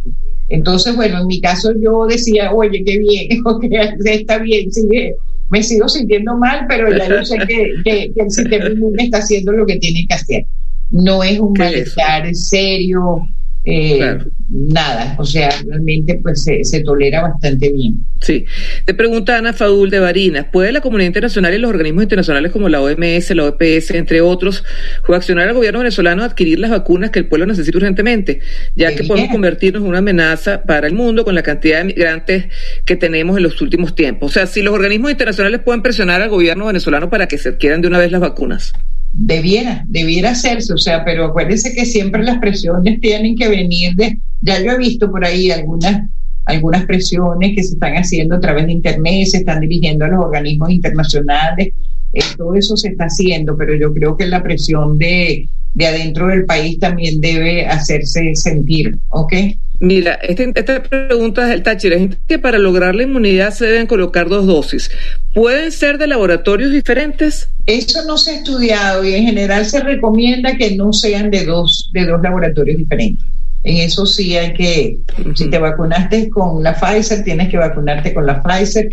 Entonces, 0.49 0.95
bueno, 0.95 1.19
en 1.19 1.27
mi 1.27 1.41
caso 1.41 1.73
yo 1.77 2.05
decía, 2.05 2.53
oye, 2.53 2.83
qué 2.85 2.99
bien, 2.99 3.43
está 4.05 4.37
bien, 4.37 4.71
sigue, 4.71 5.15
me 5.49 5.61
sigo 5.61 5.89
sintiendo 5.89 6.37
mal, 6.37 6.65
pero 6.69 6.95
ya 6.95 7.07
yo 7.09 7.25
sé 7.25 7.37
que, 7.83 8.11
el 8.15 8.31
sistema 8.31 8.69
inmune 8.69 9.03
está 9.03 9.17
haciendo 9.17 9.51
lo 9.51 9.65
que 9.65 9.77
tiene 9.77 10.05
que 10.07 10.13
hacer. 10.13 10.45
No 10.89 11.23
es 11.23 11.39
un 11.39 11.53
malestar 11.53 12.33
serio, 12.35 13.27
eh, 13.65 14.17
nada, 14.49 15.15
o 15.17 15.25
sea, 15.25 15.49
realmente 15.65 16.19
pues 16.21 16.43
se, 16.43 16.83
tolera 16.83 17.21
bastante 17.21 17.71
bien. 17.71 18.05
Sí. 18.19 18.45
Te 18.85 18.93
pregunta 18.93 19.37
Ana 19.37 19.53
Fadul 19.53 19.89
de 19.89 19.99
Barinas, 19.99 20.47
¿puede 20.51 20.73
la 20.73 20.81
comunidad 20.81 21.07
internacional 21.07 21.53
y 21.53 21.57
los 21.57 21.69
organismos 21.69 22.03
internacionales 22.03 22.51
como 22.51 22.67
la 22.67 22.81
OMS, 22.81 23.29
la 23.31 23.45
OPS, 23.45 23.91
entre 23.91 24.19
otros, 24.21 24.65
coaccionar 25.05 25.47
al 25.47 25.53
gobierno 25.53 25.79
venezolano 25.79 26.23
a 26.23 26.25
adquirir 26.25 26.59
las 26.59 26.71
vacunas 26.71 27.11
que 27.11 27.19
el 27.19 27.27
pueblo 27.27 27.45
necesita 27.45 27.77
urgentemente, 27.77 28.41
ya 28.75 28.93
que 28.95 29.05
podemos 29.05 29.31
convertirnos 29.31 29.81
en 29.81 29.87
una 29.87 29.99
amenaza 29.99 30.63
para 30.63 30.87
el 30.87 30.93
mundo 30.93 31.23
con 31.23 31.33
la 31.33 31.43
cantidad 31.43 31.77
de 31.79 31.85
migrantes 31.85 32.45
que 32.85 32.97
tenemos 32.97 33.37
en 33.37 33.43
los 33.43 33.61
últimos 33.61 33.95
tiempos? 33.95 34.31
O 34.31 34.33
sea, 34.33 34.45
si 34.45 34.61
los 34.61 34.73
organismos 34.73 35.11
internacionales 35.11 35.61
pueden 35.63 35.81
presionar 35.81 36.21
al 36.21 36.29
gobierno 36.29 36.65
venezolano 36.65 37.09
para 37.09 37.27
que 37.27 37.37
se 37.37 37.49
adquieran 37.49 37.81
de 37.81 37.87
una 37.87 37.99
vez 37.99 38.11
las 38.11 38.21
vacunas. 38.21 38.73
Debiera, 39.15 39.85
debiera 39.87 40.31
hacerse, 40.31 40.73
o 40.73 40.77
sea, 40.77 41.05
pero 41.05 41.25
acuérdense 41.25 41.73
que 41.73 41.85
siempre 41.85 42.23
las 42.23 42.39
presiones 42.39 42.99
tienen 42.99 43.35
que 43.35 43.47
venir 43.47 43.95
de, 43.95 44.17
ya 44.41 44.59
yo 44.59 44.71
he 44.71 44.77
visto 44.77 45.11
por 45.11 45.23
ahí 45.23 45.51
algunas, 45.51 46.09
algunas 46.45 46.85
presiones 46.85 47.55
que 47.55 47.63
se 47.63 47.75
están 47.75 47.93
haciendo 47.93 48.35
a 48.35 48.39
través 48.39 48.65
de 48.65 48.71
Internet, 48.71 49.27
se 49.27 49.37
están 49.37 49.61
dirigiendo 49.61 50.05
a 50.05 50.07
los 50.07 50.25
organismos 50.25 50.71
internacionales, 50.71 51.73
eh, 52.11 52.21
todo 52.37 52.55
eso 52.55 52.75
se 52.75 52.89
está 52.89 53.05
haciendo, 53.05 53.55
pero 53.55 53.75
yo 53.75 53.93
creo 53.93 54.17
que 54.17 54.25
la 54.25 54.41
presión 54.41 54.97
de, 54.97 55.47
de 55.75 55.87
adentro 55.87 56.27
del 56.27 56.45
país 56.45 56.79
también 56.79 57.21
debe 57.21 57.67
hacerse 57.67 58.33
sentir, 58.35 58.97
¿ok? 59.09 59.33
Mira, 59.83 60.13
este, 60.13 60.49
esta 60.55 60.81
pregunta 60.81 61.43
es 61.43 61.49
del 61.49 61.61
Táchira. 61.61 61.97
Es 61.97 62.15
que 62.25 62.39
para 62.39 62.57
lograr 62.57 62.95
la 62.95 63.03
inmunidad 63.03 63.53
se 63.53 63.65
deben 63.65 63.85
colocar 63.85 64.29
dos 64.29 64.47
dosis. 64.47 64.89
¿Pueden 65.33 65.73
ser 65.73 65.97
de 65.97 66.07
laboratorios 66.07 66.71
diferentes? 66.71 67.49
Eso 67.65 67.99
no 68.07 68.17
se 68.17 68.31
ha 68.31 68.35
estudiado 68.35 69.03
y 69.03 69.13
en 69.13 69.25
general 69.25 69.65
se 69.65 69.81
recomienda 69.81 70.55
que 70.55 70.77
no 70.77 70.93
sean 70.93 71.29
de 71.31 71.43
dos, 71.43 71.89
de 71.91 72.05
dos 72.05 72.21
laboratorios 72.21 72.77
diferentes. 72.77 73.25
En 73.65 73.75
eso 73.75 74.05
sí 74.05 74.37
hay 74.37 74.53
que, 74.53 74.99
si 75.35 75.49
te 75.49 75.57
vacunaste 75.57 76.29
con 76.29 76.63
la 76.63 76.79
Pfizer, 76.79 77.25
tienes 77.25 77.49
que 77.49 77.57
vacunarte 77.57 78.13
con 78.13 78.25
la 78.25 78.41
Pfizer 78.41 78.89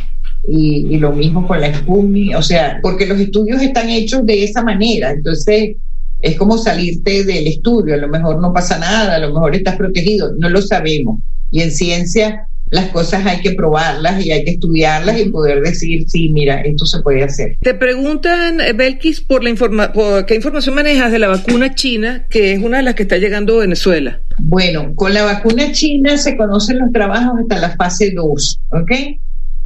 y, 0.48 0.88
y 0.90 0.98
lo 0.98 1.12
mismo 1.12 1.46
con 1.46 1.61
la 1.61 1.72
Sputnik, 1.72 2.37
o 2.37 2.42
sea, 2.42 2.81
porque 2.83 3.07
los 3.07 3.20
estudios 3.20 3.62
están 3.62 3.88
hechos 3.90 4.26
de 4.26 4.42
esa 4.42 4.64
manera. 4.64 5.12
Entonces, 5.12 5.76
es 6.22 6.37
como 6.37 6.59
salirte 6.59 7.24
del 7.24 7.46
estudio, 7.46 7.94
a 7.94 7.98
lo 7.98 8.09
mejor 8.09 8.40
no 8.40 8.52
pasa 8.52 8.78
nada, 8.78 9.16
a 9.16 9.18
lo 9.18 9.33
mejor 9.33 9.54
estás 9.54 9.76
protegido, 9.76 10.33
no 10.38 10.48
lo 10.48 10.61
sabemos. 10.62 11.20
Y 11.50 11.62
en 11.62 11.70
ciencia 11.72 12.46
las 12.70 12.90
cosas 12.90 13.26
hay 13.26 13.40
que 13.40 13.52
probarlas 13.52 14.24
y 14.24 14.30
hay 14.30 14.44
que 14.44 14.52
estudiarlas 14.52 15.20
y 15.20 15.28
poder 15.28 15.61
decir, 15.61 16.09
sí, 16.09 16.28
mira, 16.28 16.61
esto 16.61 16.87
se 16.87 17.00
puede 17.00 17.24
hacer. 17.24 17.56
Te 17.61 17.74
preguntan, 17.74 18.61
eh, 18.61 18.72
Belkis, 18.72 19.20
por 19.20 19.42
la 19.42 19.50
informa 19.50 19.92
qué 20.26 20.37
información 20.37 20.76
manejas 20.76 21.11
de 21.11 21.18
la 21.18 21.28
vacuna 21.28 21.74
china, 21.74 22.26
que 22.30 22.52
es 22.52 22.62
una 22.62 22.76
de 22.78 22.85
las 22.85 22.94
que 22.94 23.02
está 23.02 23.18
llegando 23.18 23.56
a 23.56 23.61
Venezuela. 23.61 24.20
Bueno, 24.38 24.94
con 24.94 25.12
la 25.12 25.24
vacuna 25.24 25.72
china 25.72 26.16
se 26.16 26.37
conocen 26.37 26.78
los 26.78 26.92
trabajos 26.92 27.40
hasta 27.40 27.59
la 27.59 27.76
fase 27.76 28.12
2, 28.12 28.61
¿ok? 28.70 28.92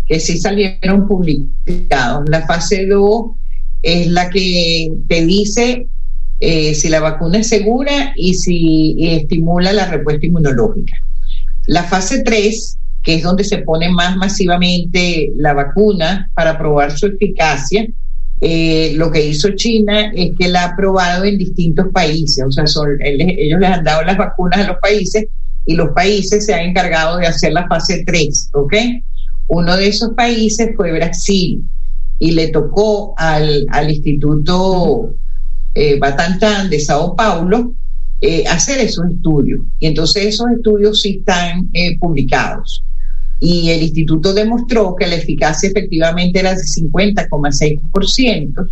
Que 0.06 0.20
sí 0.20 0.38
salieron 0.38 1.06
publicados. 1.06 2.28
La 2.28 2.46
fase 2.46 2.86
2 2.86 3.26
es 3.82 4.06
la 4.06 4.30
que 4.30 4.88
te 5.08 5.26
dice 5.26 5.88
eh, 6.40 6.74
si 6.74 6.88
la 6.88 7.00
vacuna 7.00 7.38
es 7.38 7.48
segura 7.48 8.12
y 8.16 8.34
si 8.34 8.96
estimula 8.98 9.72
la 9.72 9.90
respuesta 9.90 10.26
inmunológica. 10.26 10.96
La 11.66 11.84
fase 11.84 12.22
3, 12.22 12.78
que 13.02 13.14
es 13.14 13.22
donde 13.22 13.44
se 13.44 13.58
pone 13.58 13.88
más 13.90 14.16
masivamente 14.16 15.32
la 15.36 15.54
vacuna 15.54 16.30
para 16.34 16.58
probar 16.58 16.96
su 16.96 17.06
eficacia, 17.06 17.86
eh, 18.40 18.92
lo 18.96 19.10
que 19.10 19.24
hizo 19.24 19.50
China 19.54 20.12
es 20.14 20.32
que 20.38 20.48
la 20.48 20.64
ha 20.64 20.76
probado 20.76 21.24
en 21.24 21.38
distintos 21.38 21.86
países, 21.92 22.44
o 22.44 22.52
sea, 22.52 22.64
ellos 23.00 23.60
les 23.60 23.70
han 23.70 23.84
dado 23.84 24.02
las 24.02 24.18
vacunas 24.18 24.60
a 24.60 24.68
los 24.68 24.76
países 24.78 25.28
y 25.64 25.74
los 25.74 25.90
países 25.90 26.44
se 26.44 26.52
han 26.52 26.68
encargado 26.68 27.16
de 27.16 27.26
hacer 27.26 27.52
la 27.52 27.66
fase 27.68 28.02
3, 28.04 28.50
¿ok? 28.52 28.74
Uno 29.46 29.76
de 29.76 29.88
esos 29.88 30.10
países 30.14 30.70
fue 30.76 30.92
Brasil 30.92 31.62
y 32.18 32.32
le 32.32 32.48
tocó 32.48 33.14
al, 33.16 33.66
al 33.70 33.90
Instituto 33.90 35.14
eh, 35.74 35.98
de 36.70 36.80
Sao 36.80 37.16
Paulo 37.16 37.74
eh, 38.20 38.44
hacer 38.46 38.80
esos 38.80 39.06
estudios. 39.10 39.62
Y 39.80 39.88
entonces 39.88 40.26
esos 40.26 40.50
estudios 40.50 41.02
sí 41.02 41.16
están 41.18 41.68
eh, 41.72 41.98
publicados. 41.98 42.84
Y 43.40 43.70
el 43.70 43.82
instituto 43.82 44.32
demostró 44.32 44.94
que 44.94 45.06
la 45.06 45.16
eficacia 45.16 45.68
efectivamente 45.68 46.38
era 46.38 46.54
de 46.54 46.62
50,6%, 46.62 48.68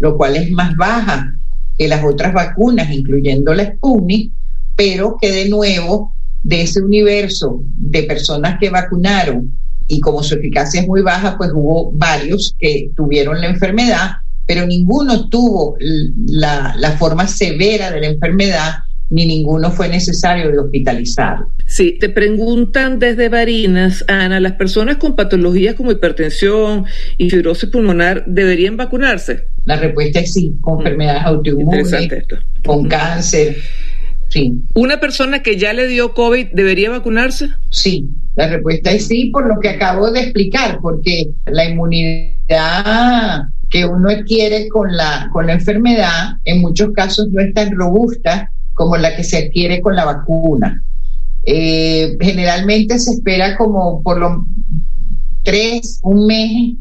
lo 0.00 0.16
cual 0.16 0.36
es 0.36 0.50
más 0.50 0.74
baja 0.74 1.32
que 1.78 1.86
las 1.86 2.04
otras 2.04 2.32
vacunas, 2.32 2.90
incluyendo 2.90 3.54
la 3.54 3.74
Sputnik, 3.74 4.32
pero 4.74 5.16
que 5.20 5.30
de 5.30 5.48
nuevo, 5.48 6.12
de 6.42 6.62
ese 6.62 6.82
universo 6.82 7.62
de 7.76 8.04
personas 8.04 8.58
que 8.58 8.70
vacunaron 8.70 9.52
y 9.88 10.00
como 10.00 10.22
su 10.22 10.34
eficacia 10.34 10.80
es 10.80 10.88
muy 10.88 11.02
baja, 11.02 11.36
pues 11.36 11.50
hubo 11.54 11.92
varios 11.92 12.56
que 12.58 12.90
tuvieron 12.96 13.40
la 13.40 13.48
enfermedad 13.48 14.12
pero 14.46 14.66
ninguno 14.66 15.28
tuvo 15.28 15.76
la, 15.80 16.96
forma 16.98 17.26
severa 17.26 17.90
de 17.90 18.00
la 18.00 18.06
enfermedad 18.06 18.74
ni 19.10 19.26
ninguno 19.26 19.70
fue 19.70 19.88
necesario 19.88 20.50
de 20.50 20.58
hospitalizar. 20.58 21.38
Sí, 21.66 21.96
te 22.00 22.08
preguntan 22.08 22.98
desde 22.98 23.28
Barinas, 23.28 24.04
Ana, 24.08 24.40
¿las 24.40 24.52
personas 24.52 24.96
con 24.96 25.14
patologías 25.14 25.74
como 25.74 25.92
hipertensión 25.92 26.86
y 27.16 27.30
fibrosis 27.30 27.68
pulmonar 27.68 28.24
deberían 28.26 28.76
vacunarse? 28.76 29.46
La 29.64 29.76
respuesta 29.76 30.20
es 30.20 30.32
sí, 30.32 30.54
con 30.60 30.76
mm. 30.76 30.78
enfermedades 30.78 31.22
autoinmunes, 31.24 31.94
con 32.64 32.88
cáncer, 32.88 33.56
sí. 34.28 34.54
¿Una 34.74 34.98
persona 34.98 35.42
que 35.42 35.56
ya 35.56 35.72
le 35.72 35.86
dio 35.86 36.14
COVID 36.14 36.48
debería 36.52 36.90
vacunarse? 36.90 37.50
Sí, 37.70 38.08
la 38.34 38.48
respuesta 38.48 38.90
es 38.92 39.06
sí, 39.06 39.30
por 39.32 39.46
lo 39.46 39.60
que 39.60 39.70
acabo 39.70 40.10
de 40.10 40.20
explicar, 40.20 40.78
porque 40.82 41.30
la 41.46 41.64
inmunidad 41.64 43.44
que 43.70 43.84
uno 43.84 44.10
adquiere 44.10 44.68
con 44.68 44.96
la, 44.96 45.28
con 45.32 45.46
la 45.46 45.54
enfermedad, 45.54 46.38
en 46.44 46.60
muchos 46.60 46.92
casos 46.92 47.28
no 47.30 47.40
es 47.40 47.52
tan 47.52 47.72
robusta 47.72 48.50
como 48.74 48.96
la 48.96 49.16
que 49.16 49.24
se 49.24 49.38
adquiere 49.38 49.80
con 49.80 49.96
la 49.96 50.04
vacuna. 50.04 50.82
Eh, 51.44 52.16
generalmente 52.20 52.98
se 52.98 53.12
espera 53.12 53.56
como 53.56 54.02
por 54.02 54.18
lo 54.18 54.46
tres, 55.42 56.00
un 56.02 56.26
mes 56.26 56.74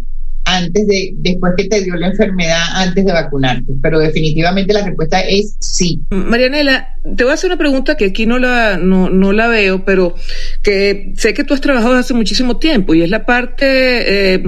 antes 0.45 0.87
de, 0.87 1.13
después 1.17 1.53
que 1.57 1.65
te 1.65 1.83
dio 1.83 1.95
la 1.95 2.07
enfermedad, 2.07 2.63
antes 2.75 3.05
de 3.05 3.11
vacunarte. 3.11 3.73
Pero 3.81 3.99
definitivamente 3.99 4.73
la 4.73 4.85
respuesta 4.85 5.19
es 5.21 5.55
sí. 5.59 6.01
Marianela, 6.09 6.95
te 7.15 7.23
voy 7.23 7.31
a 7.31 7.33
hacer 7.33 7.49
una 7.49 7.57
pregunta 7.57 7.97
que 7.97 8.05
aquí 8.05 8.25
no 8.25 8.39
la, 8.39 8.77
no, 8.77 9.09
no 9.09 9.33
la 9.33 9.47
veo, 9.47 9.83
pero 9.85 10.15
que 10.61 11.13
sé 11.17 11.33
que 11.33 11.43
tú 11.43 11.53
has 11.53 11.61
trabajado 11.61 11.95
hace 11.95 12.13
muchísimo 12.13 12.57
tiempo 12.57 12.93
y 12.93 13.01
es 13.01 13.09
la 13.09 13.25
parte 13.25 14.35
eh, 14.35 14.43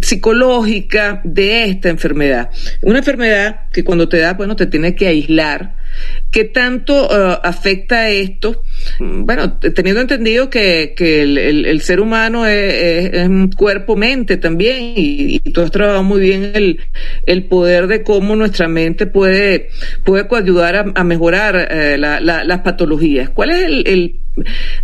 psicológica 0.00 1.20
de 1.24 1.64
esta 1.64 1.88
enfermedad. 1.88 2.50
Una 2.82 2.98
enfermedad 2.98 3.62
que 3.72 3.84
cuando 3.84 4.08
te 4.08 4.18
da, 4.18 4.34
bueno, 4.34 4.56
te 4.56 4.66
tiene 4.66 4.94
que 4.94 5.08
aislar 5.08 5.81
¿Qué 6.30 6.44
tanto 6.44 7.08
uh, 7.08 7.38
afecta 7.42 8.08
esto? 8.08 8.62
Bueno, 8.98 9.58
teniendo 9.58 10.00
entendido 10.00 10.48
que, 10.50 10.94
que 10.96 11.22
el, 11.22 11.80
ser 11.82 12.00
humano 12.00 12.46
es, 12.46 13.28
un 13.28 13.50
cuerpo-mente 13.50 14.36
también 14.38 14.94
y, 14.96 15.40
tú 15.52 15.60
has 15.60 15.70
trabajado 15.70 16.02
muy 16.02 16.20
bien 16.20 16.52
el, 16.54 16.80
el 17.26 17.44
poder 17.44 17.86
de 17.86 18.02
cómo 18.02 18.34
nuestra 18.36 18.68
mente 18.68 19.06
puede, 19.06 19.68
puede 20.04 20.26
ayudar 20.32 20.92
a, 20.94 21.04
mejorar 21.04 21.68
eh, 21.70 21.98
la, 21.98 22.20
la, 22.20 22.44
las 22.44 22.60
patologías. 22.60 23.30
¿Cuál 23.30 23.50
es 23.50 23.64
el, 23.64 24.20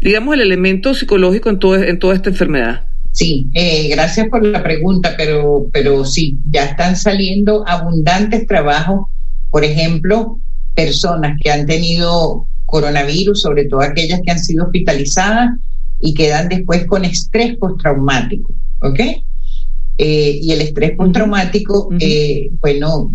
digamos, 0.01 0.35
el 0.35 0.42
elemento 0.42 0.94
psicológico 0.94 1.49
en, 1.49 1.59
en 1.85 1.99
toda 1.99 2.14
esta 2.14 2.31
enfermedad? 2.31 2.88
Sí, 3.12 3.51
eh, 3.55 3.88
gracias 3.88 4.29
por 4.29 4.47
la 4.47 4.62
pregunta, 4.62 5.14
pero, 5.16 5.66
pero 5.73 6.05
sí, 6.05 6.38
ya 6.49 6.66
están 6.66 6.94
saliendo 6.94 7.64
abundantes 7.66 8.47
trabajos, 8.47 9.09
por 9.51 9.64
ejemplo, 9.64 10.40
personas 10.79 11.37
que 11.43 11.51
han 11.51 11.67
tenido 11.67 12.47
coronavirus, 12.64 13.41
sobre 13.41 13.64
todo 13.64 13.81
aquellas 13.81 14.21
que 14.25 14.31
han 14.31 14.38
sido 14.38 14.67
hospitalizadas 14.67 15.59
y 15.99 16.14
quedan 16.14 16.49
después 16.49 16.87
con 16.87 17.05
estrés 17.05 17.57
postraumático, 17.57 18.55
¿ok? 18.83 19.01
Eh, 19.99 20.38
y 20.41 20.53
el 20.53 20.61
estrés 20.61 20.93
postraumático, 20.93 21.88
uh 21.88 21.91
-huh. 21.91 21.99
eh, 22.01 22.51
bueno, 22.61 23.11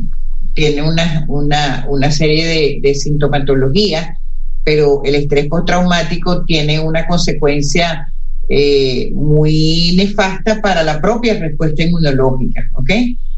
tiene 0.54 0.82
una, 0.82 1.24
una, 1.30 1.86
una 1.88 2.12
serie 2.12 2.46
de, 2.46 2.80
de 2.82 2.96
sintomatología, 2.96 4.18
pero 4.66 5.02
el 5.06 5.16
estrés 5.16 5.48
postraumático 5.48 6.44
tiene 6.44 6.82
una 6.82 7.08
consecuencia 7.08 8.12
eh, 8.50 9.10
muy 9.16 9.94
nefasta 9.96 10.62
para 10.62 10.84
la 10.84 11.00
propia 11.00 11.40
respuesta 11.40 11.82
inmunológica, 11.84 12.62
¿ok? 12.74 12.90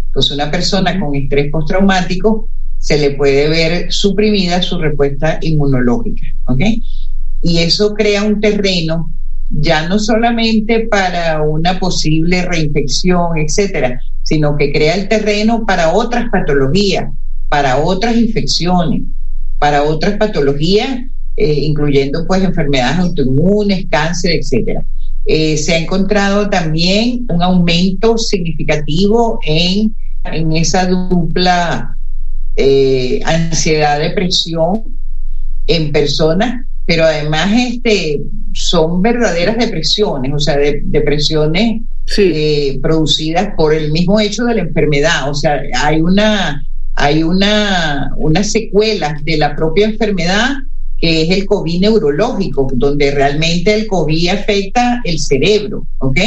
Entonces 0.08 0.32
una 0.32 0.50
persona 0.50 1.00
con 1.00 1.14
estrés 1.14 1.52
postraumático 1.52 2.50
se 2.86 3.00
le 3.00 3.12
puede 3.16 3.50
ver 3.50 3.92
suprimida 3.92 4.62
su 4.62 4.78
respuesta 4.78 5.40
inmunológica, 5.42 6.22
¿ok? 6.46 6.62
Y 7.42 7.58
eso 7.58 7.96
crea 7.96 8.22
un 8.22 8.40
terreno 8.40 9.10
ya 9.50 9.88
no 9.88 9.98
solamente 9.98 10.82
para 10.82 11.42
una 11.42 11.80
posible 11.80 12.44
reinfección, 12.44 13.40
etcétera, 13.40 14.00
sino 14.22 14.56
que 14.56 14.72
crea 14.72 14.94
el 14.94 15.08
terreno 15.08 15.66
para 15.66 15.94
otras 15.94 16.30
patologías, 16.30 17.12
para 17.50 17.80
otras 17.80 18.18
infecciones, 18.18 19.02
para 19.58 19.82
otras 19.82 20.18
patologías, 20.18 21.00
eh, 21.38 21.54
incluyendo 21.62 22.24
pues 22.28 22.44
enfermedades 22.44 23.00
autoinmunes, 23.00 23.88
cáncer, 23.90 24.34
etcétera. 24.34 24.86
Eh, 25.26 25.58
se 25.58 25.74
ha 25.74 25.80
encontrado 25.80 26.52
también 26.52 27.26
un 27.30 27.42
aumento 27.42 28.16
significativo 28.20 29.40
en, 29.44 29.96
en 30.26 30.52
esa 30.52 30.86
dupla 30.86 31.96
eh, 32.56 33.22
ansiedad, 33.26 34.00
depresión 34.00 34.84
en 35.68 35.92
personas, 35.92 36.66
pero 36.86 37.04
además 37.04 37.52
este, 37.54 38.22
son 38.54 39.02
verdaderas 39.02 39.58
depresiones, 39.58 40.32
o 40.34 40.40
sea, 40.40 40.58
de, 40.58 40.82
depresiones 40.86 41.82
sí. 42.06 42.32
eh, 42.34 42.80
producidas 42.82 43.54
por 43.58 43.74
el 43.74 43.92
mismo 43.92 44.20
hecho 44.20 44.46
de 44.46 44.56
la 44.56 44.62
enfermedad, 44.62 45.30
o 45.30 45.34
sea, 45.34 45.62
hay 45.84 46.02
una, 46.02 46.64
hay 46.94 47.24
una, 47.24 48.12
unas 48.18 48.52
secuelas 48.52 49.24
de 49.26 49.38
la 49.38 49.56
propia 49.56 49.88
enfermedad 49.88 50.56
que 50.98 51.24
es 51.24 51.30
el 51.38 51.46
COVID 51.46 51.82
neurológico, 51.82 52.72
donde 52.74 53.12
realmente 53.12 53.74
el 53.74 53.88
COVID 53.88 54.30
afecta 54.30 55.02
el 55.04 55.20
cerebro, 55.20 55.86
¿ok? 55.98 56.18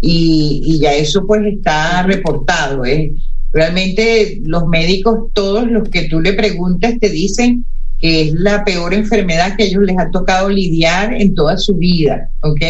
Y, 0.00 0.62
y 0.64 0.80
ya 0.80 0.92
eso 0.92 1.24
pues 1.24 1.42
está 1.44 2.02
reportado. 2.02 2.84
¿eh? 2.84 3.12
Realmente 3.52 4.40
los 4.44 4.66
médicos, 4.66 5.30
todos 5.34 5.70
los 5.70 5.88
que 5.88 6.08
tú 6.08 6.20
le 6.20 6.32
preguntas, 6.32 6.94
te 6.98 7.10
dicen 7.10 7.66
que 8.00 8.22
es 8.22 8.34
la 8.34 8.64
peor 8.64 8.94
enfermedad 8.94 9.56
que 9.56 9.62
a 9.62 9.66
ellos 9.66 9.84
les 9.84 9.98
ha 9.98 10.10
tocado 10.10 10.48
lidiar 10.48 11.14
en 11.14 11.34
toda 11.34 11.56
su 11.56 11.76
vida, 11.76 12.30
¿ok? 12.40 12.60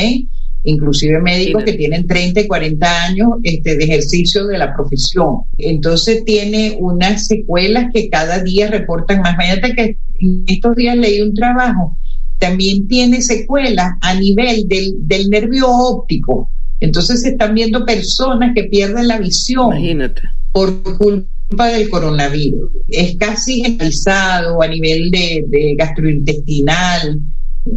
Inclusive 0.65 1.21
médicos 1.21 1.63
sí. 1.65 1.71
que 1.71 1.79
tienen 1.79 2.07
30 2.07 2.43
y 2.43 2.47
40 2.47 3.05
años 3.05 3.29
este, 3.43 3.77
de 3.77 3.85
ejercicio 3.85 4.47
de 4.47 4.59
la 4.59 4.75
profesión. 4.75 5.39
Entonces 5.59 6.25
tiene 6.25 6.77
unas 6.79 7.27
secuelas 7.27 7.87
que 7.95 8.11
cada 8.11 8.43
día 8.43 8.69
reportan 8.69 9.23
más. 9.23 9.35
Imagínate 9.35 9.75
que 9.75 9.97
estos 10.47 10.77
días 10.77 10.97
leí 10.97 11.21
un 11.21 11.35
trabajo, 11.35 11.97
también 12.39 12.87
tiene 12.87 13.23
secuelas 13.23 13.95
a 14.01 14.15
nivel 14.15 14.69
del, 14.69 14.95
del 15.07 15.31
nervio 15.31 15.67
óptico. 15.69 16.51
Entonces 16.83 17.23
se 17.23 17.29
están 17.29 17.55
viendo 17.55 17.87
personas 17.87 18.53
que 18.57 18.65
pierden 18.65 19.07
la 19.07 19.19
visión 19.19 19.69
Imagínate. 19.69 20.23
por 20.51 20.83
culpa 20.99 21.69
del 21.69 21.89
coronavirus. 21.89 22.71
Es 22.89 23.17
casi 23.17 23.63
generalizado 23.63 24.61
a 24.61 24.67
nivel 24.67 25.13
de, 25.13 25.45
de 25.47 25.77
gastrointestinal, 25.77 27.21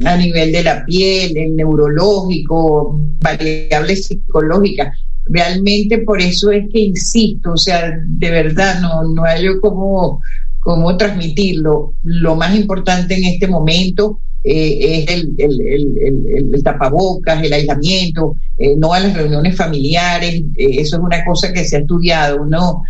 a 0.04 0.18
nivel 0.18 0.52
de 0.52 0.64
la 0.64 0.84
piel, 0.86 1.38
el 1.38 1.56
neurológico, 1.56 3.00
variables 3.22 4.08
psicológicas. 4.08 4.98
Realmente 5.28 6.00
por 6.00 6.20
eso 6.20 6.52
es 6.52 6.66
que 6.74 6.80
insisto, 6.80 7.52
o 7.52 7.58
sea, 7.58 7.96
de 8.04 8.32
verdad 8.32 8.82
no, 8.82 9.04
no 9.14 9.24
hay 9.24 9.46
como 9.62 10.20
cómo 10.66 10.98
transmitirlo. 10.98 11.94
Lo 12.02 12.36
más 12.36 12.56
importante 12.56 13.14
en 13.14 13.26
este 13.26 13.48
momento 13.48 14.20
eh, 14.44 15.06
es 15.06 15.12
el, 15.12 15.36
el, 15.38 15.62
el, 15.62 16.54
el, 16.56 16.64
tapabocas, 16.64 17.44
el 17.44 17.54
aislamiento, 17.54 18.36
eh, 18.58 18.74
no 18.76 18.92
a 18.92 19.00
las 19.00 19.14
reuniones 19.14 19.56
familiares, 19.56 20.42
eh, 20.56 20.78
eso 20.80 20.96
es 20.98 21.04
una 21.04 21.24
cosa 21.24 21.54
que 21.54 21.66
se 21.66 21.76
ha 21.76 21.80
estudiado, 21.82 22.42
uno 22.42 22.82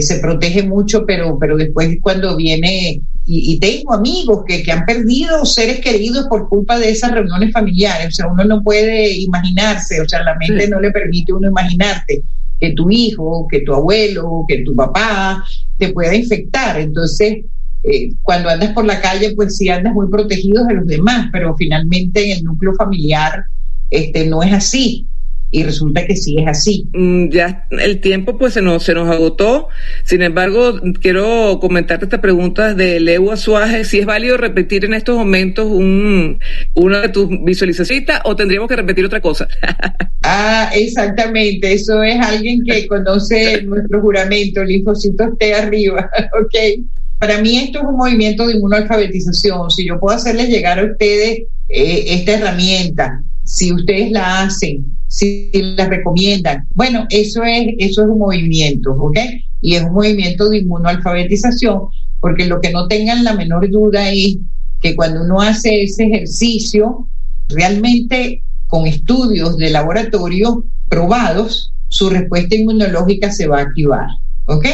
se 0.00 0.18
protege 0.20 0.62
mucho, 0.62 1.04
pero, 1.06 1.38
pero 1.38 1.58
después 1.58 1.98
cuando 2.00 2.34
viene, 2.34 3.02
y, 3.26 3.52
y 3.52 3.60
tengo 3.60 3.92
amigos 3.92 4.44
que, 4.46 4.62
que, 4.62 4.72
han 4.72 4.86
perdido 4.86 5.44
seres 5.44 5.80
queridos 5.80 6.26
por 6.28 6.48
culpa 6.48 6.78
de 6.78 6.90
esas 6.90 7.12
reuniones 7.12 7.52
familiares, 7.52 8.08
o 8.08 8.10
sea, 8.10 8.26
uno 8.28 8.44
no 8.44 8.62
puede 8.62 9.18
imaginarse, 9.18 10.00
o 10.00 10.08
sea, 10.08 10.22
la 10.22 10.34
mente 10.36 10.64
sí. 10.64 10.70
no 10.70 10.80
le 10.80 10.90
permite 10.90 11.34
uno 11.34 11.48
imaginarte 11.48 12.22
que 12.58 12.72
tu 12.72 12.90
hijo, 12.90 13.46
que 13.50 13.60
tu 13.60 13.74
abuelo, 13.74 14.44
que 14.48 14.62
tu 14.62 14.74
papá 14.74 15.44
te 15.78 15.92
pueda 15.92 16.14
infectar. 16.14 16.78
Entonces, 16.78 17.44
eh, 17.84 18.12
cuando 18.22 18.50
andas 18.50 18.72
por 18.72 18.84
la 18.84 19.00
calle, 19.00 19.34
pues 19.34 19.56
sí 19.56 19.68
andas 19.68 19.94
muy 19.94 20.08
protegido 20.10 20.64
de 20.66 20.74
los 20.74 20.86
demás, 20.86 21.28
pero 21.32 21.56
finalmente 21.56 22.24
en 22.24 22.38
el 22.38 22.44
núcleo 22.44 22.74
familiar 22.74 23.44
este, 23.90 24.26
no 24.26 24.42
es 24.42 24.52
así 24.52 25.06
y 25.50 25.62
resulta 25.62 26.06
que 26.06 26.16
sí 26.16 26.36
es 26.38 26.46
así. 26.46 26.88
Mm, 26.92 27.30
ya 27.30 27.66
el 27.70 28.00
tiempo 28.00 28.36
pues 28.36 28.54
se 28.54 28.62
nos, 28.62 28.82
se 28.82 28.94
nos 28.94 29.08
agotó. 29.08 29.68
Sin 30.04 30.22
embargo, 30.22 30.80
quiero 31.00 31.58
comentarte 31.60 32.04
esta 32.04 32.20
pregunta 32.20 32.74
de 32.74 33.00
Leo 33.00 33.32
Azuaje, 33.32 33.84
si 33.84 33.98
es 33.98 34.06
válido 34.06 34.36
repetir 34.36 34.84
en 34.84 34.94
estos 34.94 35.16
momentos 35.16 35.66
un, 35.66 36.38
una 36.74 37.00
de 37.00 37.08
tus 37.08 37.28
visualizaciones 37.44 37.88
o 38.24 38.36
tendríamos 38.36 38.68
que 38.68 38.76
repetir 38.76 39.04
otra 39.04 39.20
cosa. 39.20 39.48
ah, 40.22 40.70
exactamente. 40.74 41.72
Eso 41.72 42.02
es 42.02 42.20
alguien 42.20 42.62
que 42.64 42.86
conoce 42.86 43.62
nuestro 43.62 44.00
juramento, 44.00 44.60
el 44.60 44.68
linfocito 44.68 45.24
esté 45.24 45.54
arriba. 45.54 46.10
ok. 46.40 46.84
Para 47.18 47.40
mí 47.40 47.58
esto 47.58 47.80
es 47.80 47.84
un 47.84 47.96
movimiento 47.96 48.46
de 48.46 48.54
inmunoalfabetización. 48.54 49.70
Si 49.70 49.86
yo 49.86 49.98
puedo 49.98 50.16
hacerles 50.16 50.48
llegar 50.48 50.78
a 50.78 50.84
ustedes 50.84 51.42
eh, 51.68 52.04
esta 52.06 52.32
herramienta, 52.32 53.22
si 53.44 53.72
ustedes 53.72 54.10
la 54.10 54.42
hacen, 54.42 54.96
si 55.08 55.50
la 55.52 55.88
recomiendan. 55.88 56.66
Bueno, 56.74 57.06
eso 57.10 57.42
es, 57.42 57.74
eso 57.78 58.02
es 58.02 58.08
un 58.08 58.18
movimiento, 58.18 58.92
¿ok? 58.92 59.18
Y 59.60 59.74
es 59.74 59.82
un 59.82 59.94
movimiento 59.94 60.48
de 60.48 60.58
inmunoalfabetización, 60.58 61.88
porque 62.20 62.46
lo 62.46 62.60
que 62.60 62.70
no 62.70 62.86
tengan 62.86 63.24
la 63.24 63.34
menor 63.34 63.68
duda 63.70 64.10
es 64.10 64.36
que 64.80 64.94
cuando 64.94 65.22
uno 65.22 65.40
hace 65.40 65.82
ese 65.82 66.04
ejercicio, 66.04 67.08
realmente 67.48 68.42
con 68.66 68.86
estudios 68.86 69.56
de 69.56 69.70
laboratorio 69.70 70.64
probados, 70.88 71.72
su 71.88 72.10
respuesta 72.10 72.54
inmunológica 72.54 73.32
se 73.32 73.46
va 73.46 73.58
a 73.58 73.62
activar, 73.62 74.08
¿ok? 74.46 74.66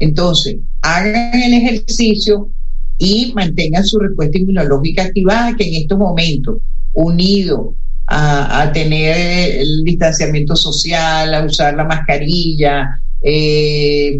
Entonces, 0.00 0.56
hagan 0.82 1.40
el 1.40 1.54
ejercicio 1.54 2.50
y 2.98 3.32
mantengan 3.34 3.84
su 3.84 3.98
respuesta 3.98 4.38
inmunológica 4.38 5.04
activada, 5.04 5.54
que 5.56 5.68
en 5.68 5.82
estos 5.82 5.98
momentos, 5.98 6.58
unido 6.92 7.74
a, 8.06 8.70
tener 8.72 9.60
el 9.60 9.84
distanciamiento 9.84 10.56
social, 10.56 11.32
a 11.32 11.44
usar 11.44 11.74
la 11.74 11.84
mascarilla, 11.84 13.00
eh, 13.22 14.18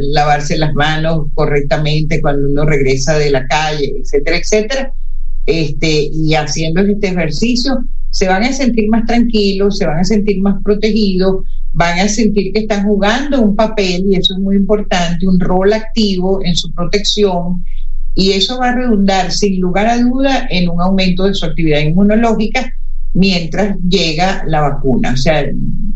lavarse 0.00 0.58
las 0.58 0.74
manos 0.74 1.28
correctamente 1.34 2.20
cuando 2.20 2.48
uno 2.48 2.64
regresa 2.64 3.16
de 3.16 3.30
la 3.30 3.46
calle, 3.46 3.94
etcétera, 4.00 4.38
etcétera, 4.38 4.92
este, 5.46 6.10
y 6.12 6.34
haciendo 6.34 6.80
este 6.80 7.08
ejercicio, 7.08 7.78
se 8.10 8.28
van 8.28 8.42
a 8.42 8.52
sentir 8.52 8.88
más 8.88 9.06
tranquilos, 9.06 9.78
se 9.78 9.86
van 9.86 9.98
a 10.00 10.04
sentir 10.04 10.40
más 10.40 10.60
protegidos, 10.64 11.44
van 11.76 11.98
a 11.98 12.08
sentir 12.08 12.54
que 12.54 12.60
están 12.60 12.84
jugando 12.84 13.42
un 13.42 13.54
papel, 13.54 14.06
y 14.08 14.16
eso 14.16 14.32
es 14.32 14.40
muy 14.40 14.56
importante, 14.56 15.28
un 15.28 15.38
rol 15.38 15.74
activo 15.74 16.40
en 16.42 16.56
su 16.56 16.72
protección, 16.72 17.62
y 18.14 18.32
eso 18.32 18.58
va 18.58 18.70
a 18.70 18.74
redundar 18.74 19.30
sin 19.30 19.60
lugar 19.60 19.86
a 19.86 19.98
duda 19.98 20.46
en 20.48 20.70
un 20.70 20.80
aumento 20.80 21.24
de 21.24 21.34
su 21.34 21.44
actividad 21.44 21.80
inmunológica 21.80 22.72
mientras 23.12 23.76
llega 23.86 24.42
la 24.46 24.62
vacuna. 24.62 25.12
O 25.12 25.16
sea, 25.18 25.44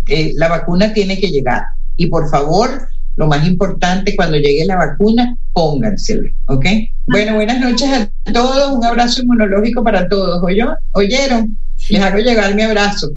eh, 0.08 0.32
la 0.34 0.48
vacuna 0.48 0.92
tiene 0.92 1.18
que 1.18 1.30
llegar. 1.30 1.62
Y 1.96 2.08
por 2.08 2.28
favor, 2.28 2.68
lo 3.16 3.26
más 3.26 3.46
importante, 3.46 4.14
cuando 4.14 4.36
llegue 4.36 4.66
la 4.66 4.76
vacuna, 4.76 5.34
pónganselo, 5.54 6.28
¿ok? 6.44 6.66
Bueno, 7.06 7.36
buenas 7.36 7.58
noches 7.58 7.88
a 7.90 8.32
todos, 8.32 8.76
un 8.76 8.84
abrazo 8.84 9.22
inmunológico 9.22 9.82
para 9.82 10.06
todos, 10.10 10.42
¿oyó? 10.42 10.74
¿Oyeron? 10.92 11.56
Les 11.88 12.02
hago 12.02 12.18
llegar 12.18 12.54
mi 12.54 12.62
abrazo. 12.62 13.10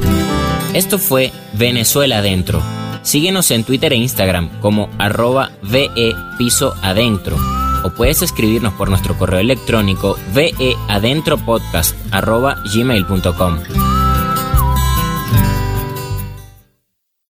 Esto 0.73 0.97
fue 0.97 1.31
Venezuela 1.53 2.17
Adentro. 2.17 2.62
Síguenos 3.03 3.51
en 3.51 3.63
Twitter 3.63 3.93
e 3.93 3.97
Instagram 3.97 4.49
como 4.59 4.89
arroba 4.97 5.51
VE 5.62 6.15
Piso 6.38 6.73
o 7.83 7.89
puedes 7.91 8.21
escribirnos 8.21 8.73
por 8.73 8.89
nuestro 8.89 9.15
correo 9.17 9.39
electrónico 9.39 10.17
veadentropodcast 10.33 11.95
arroba. 12.12 12.57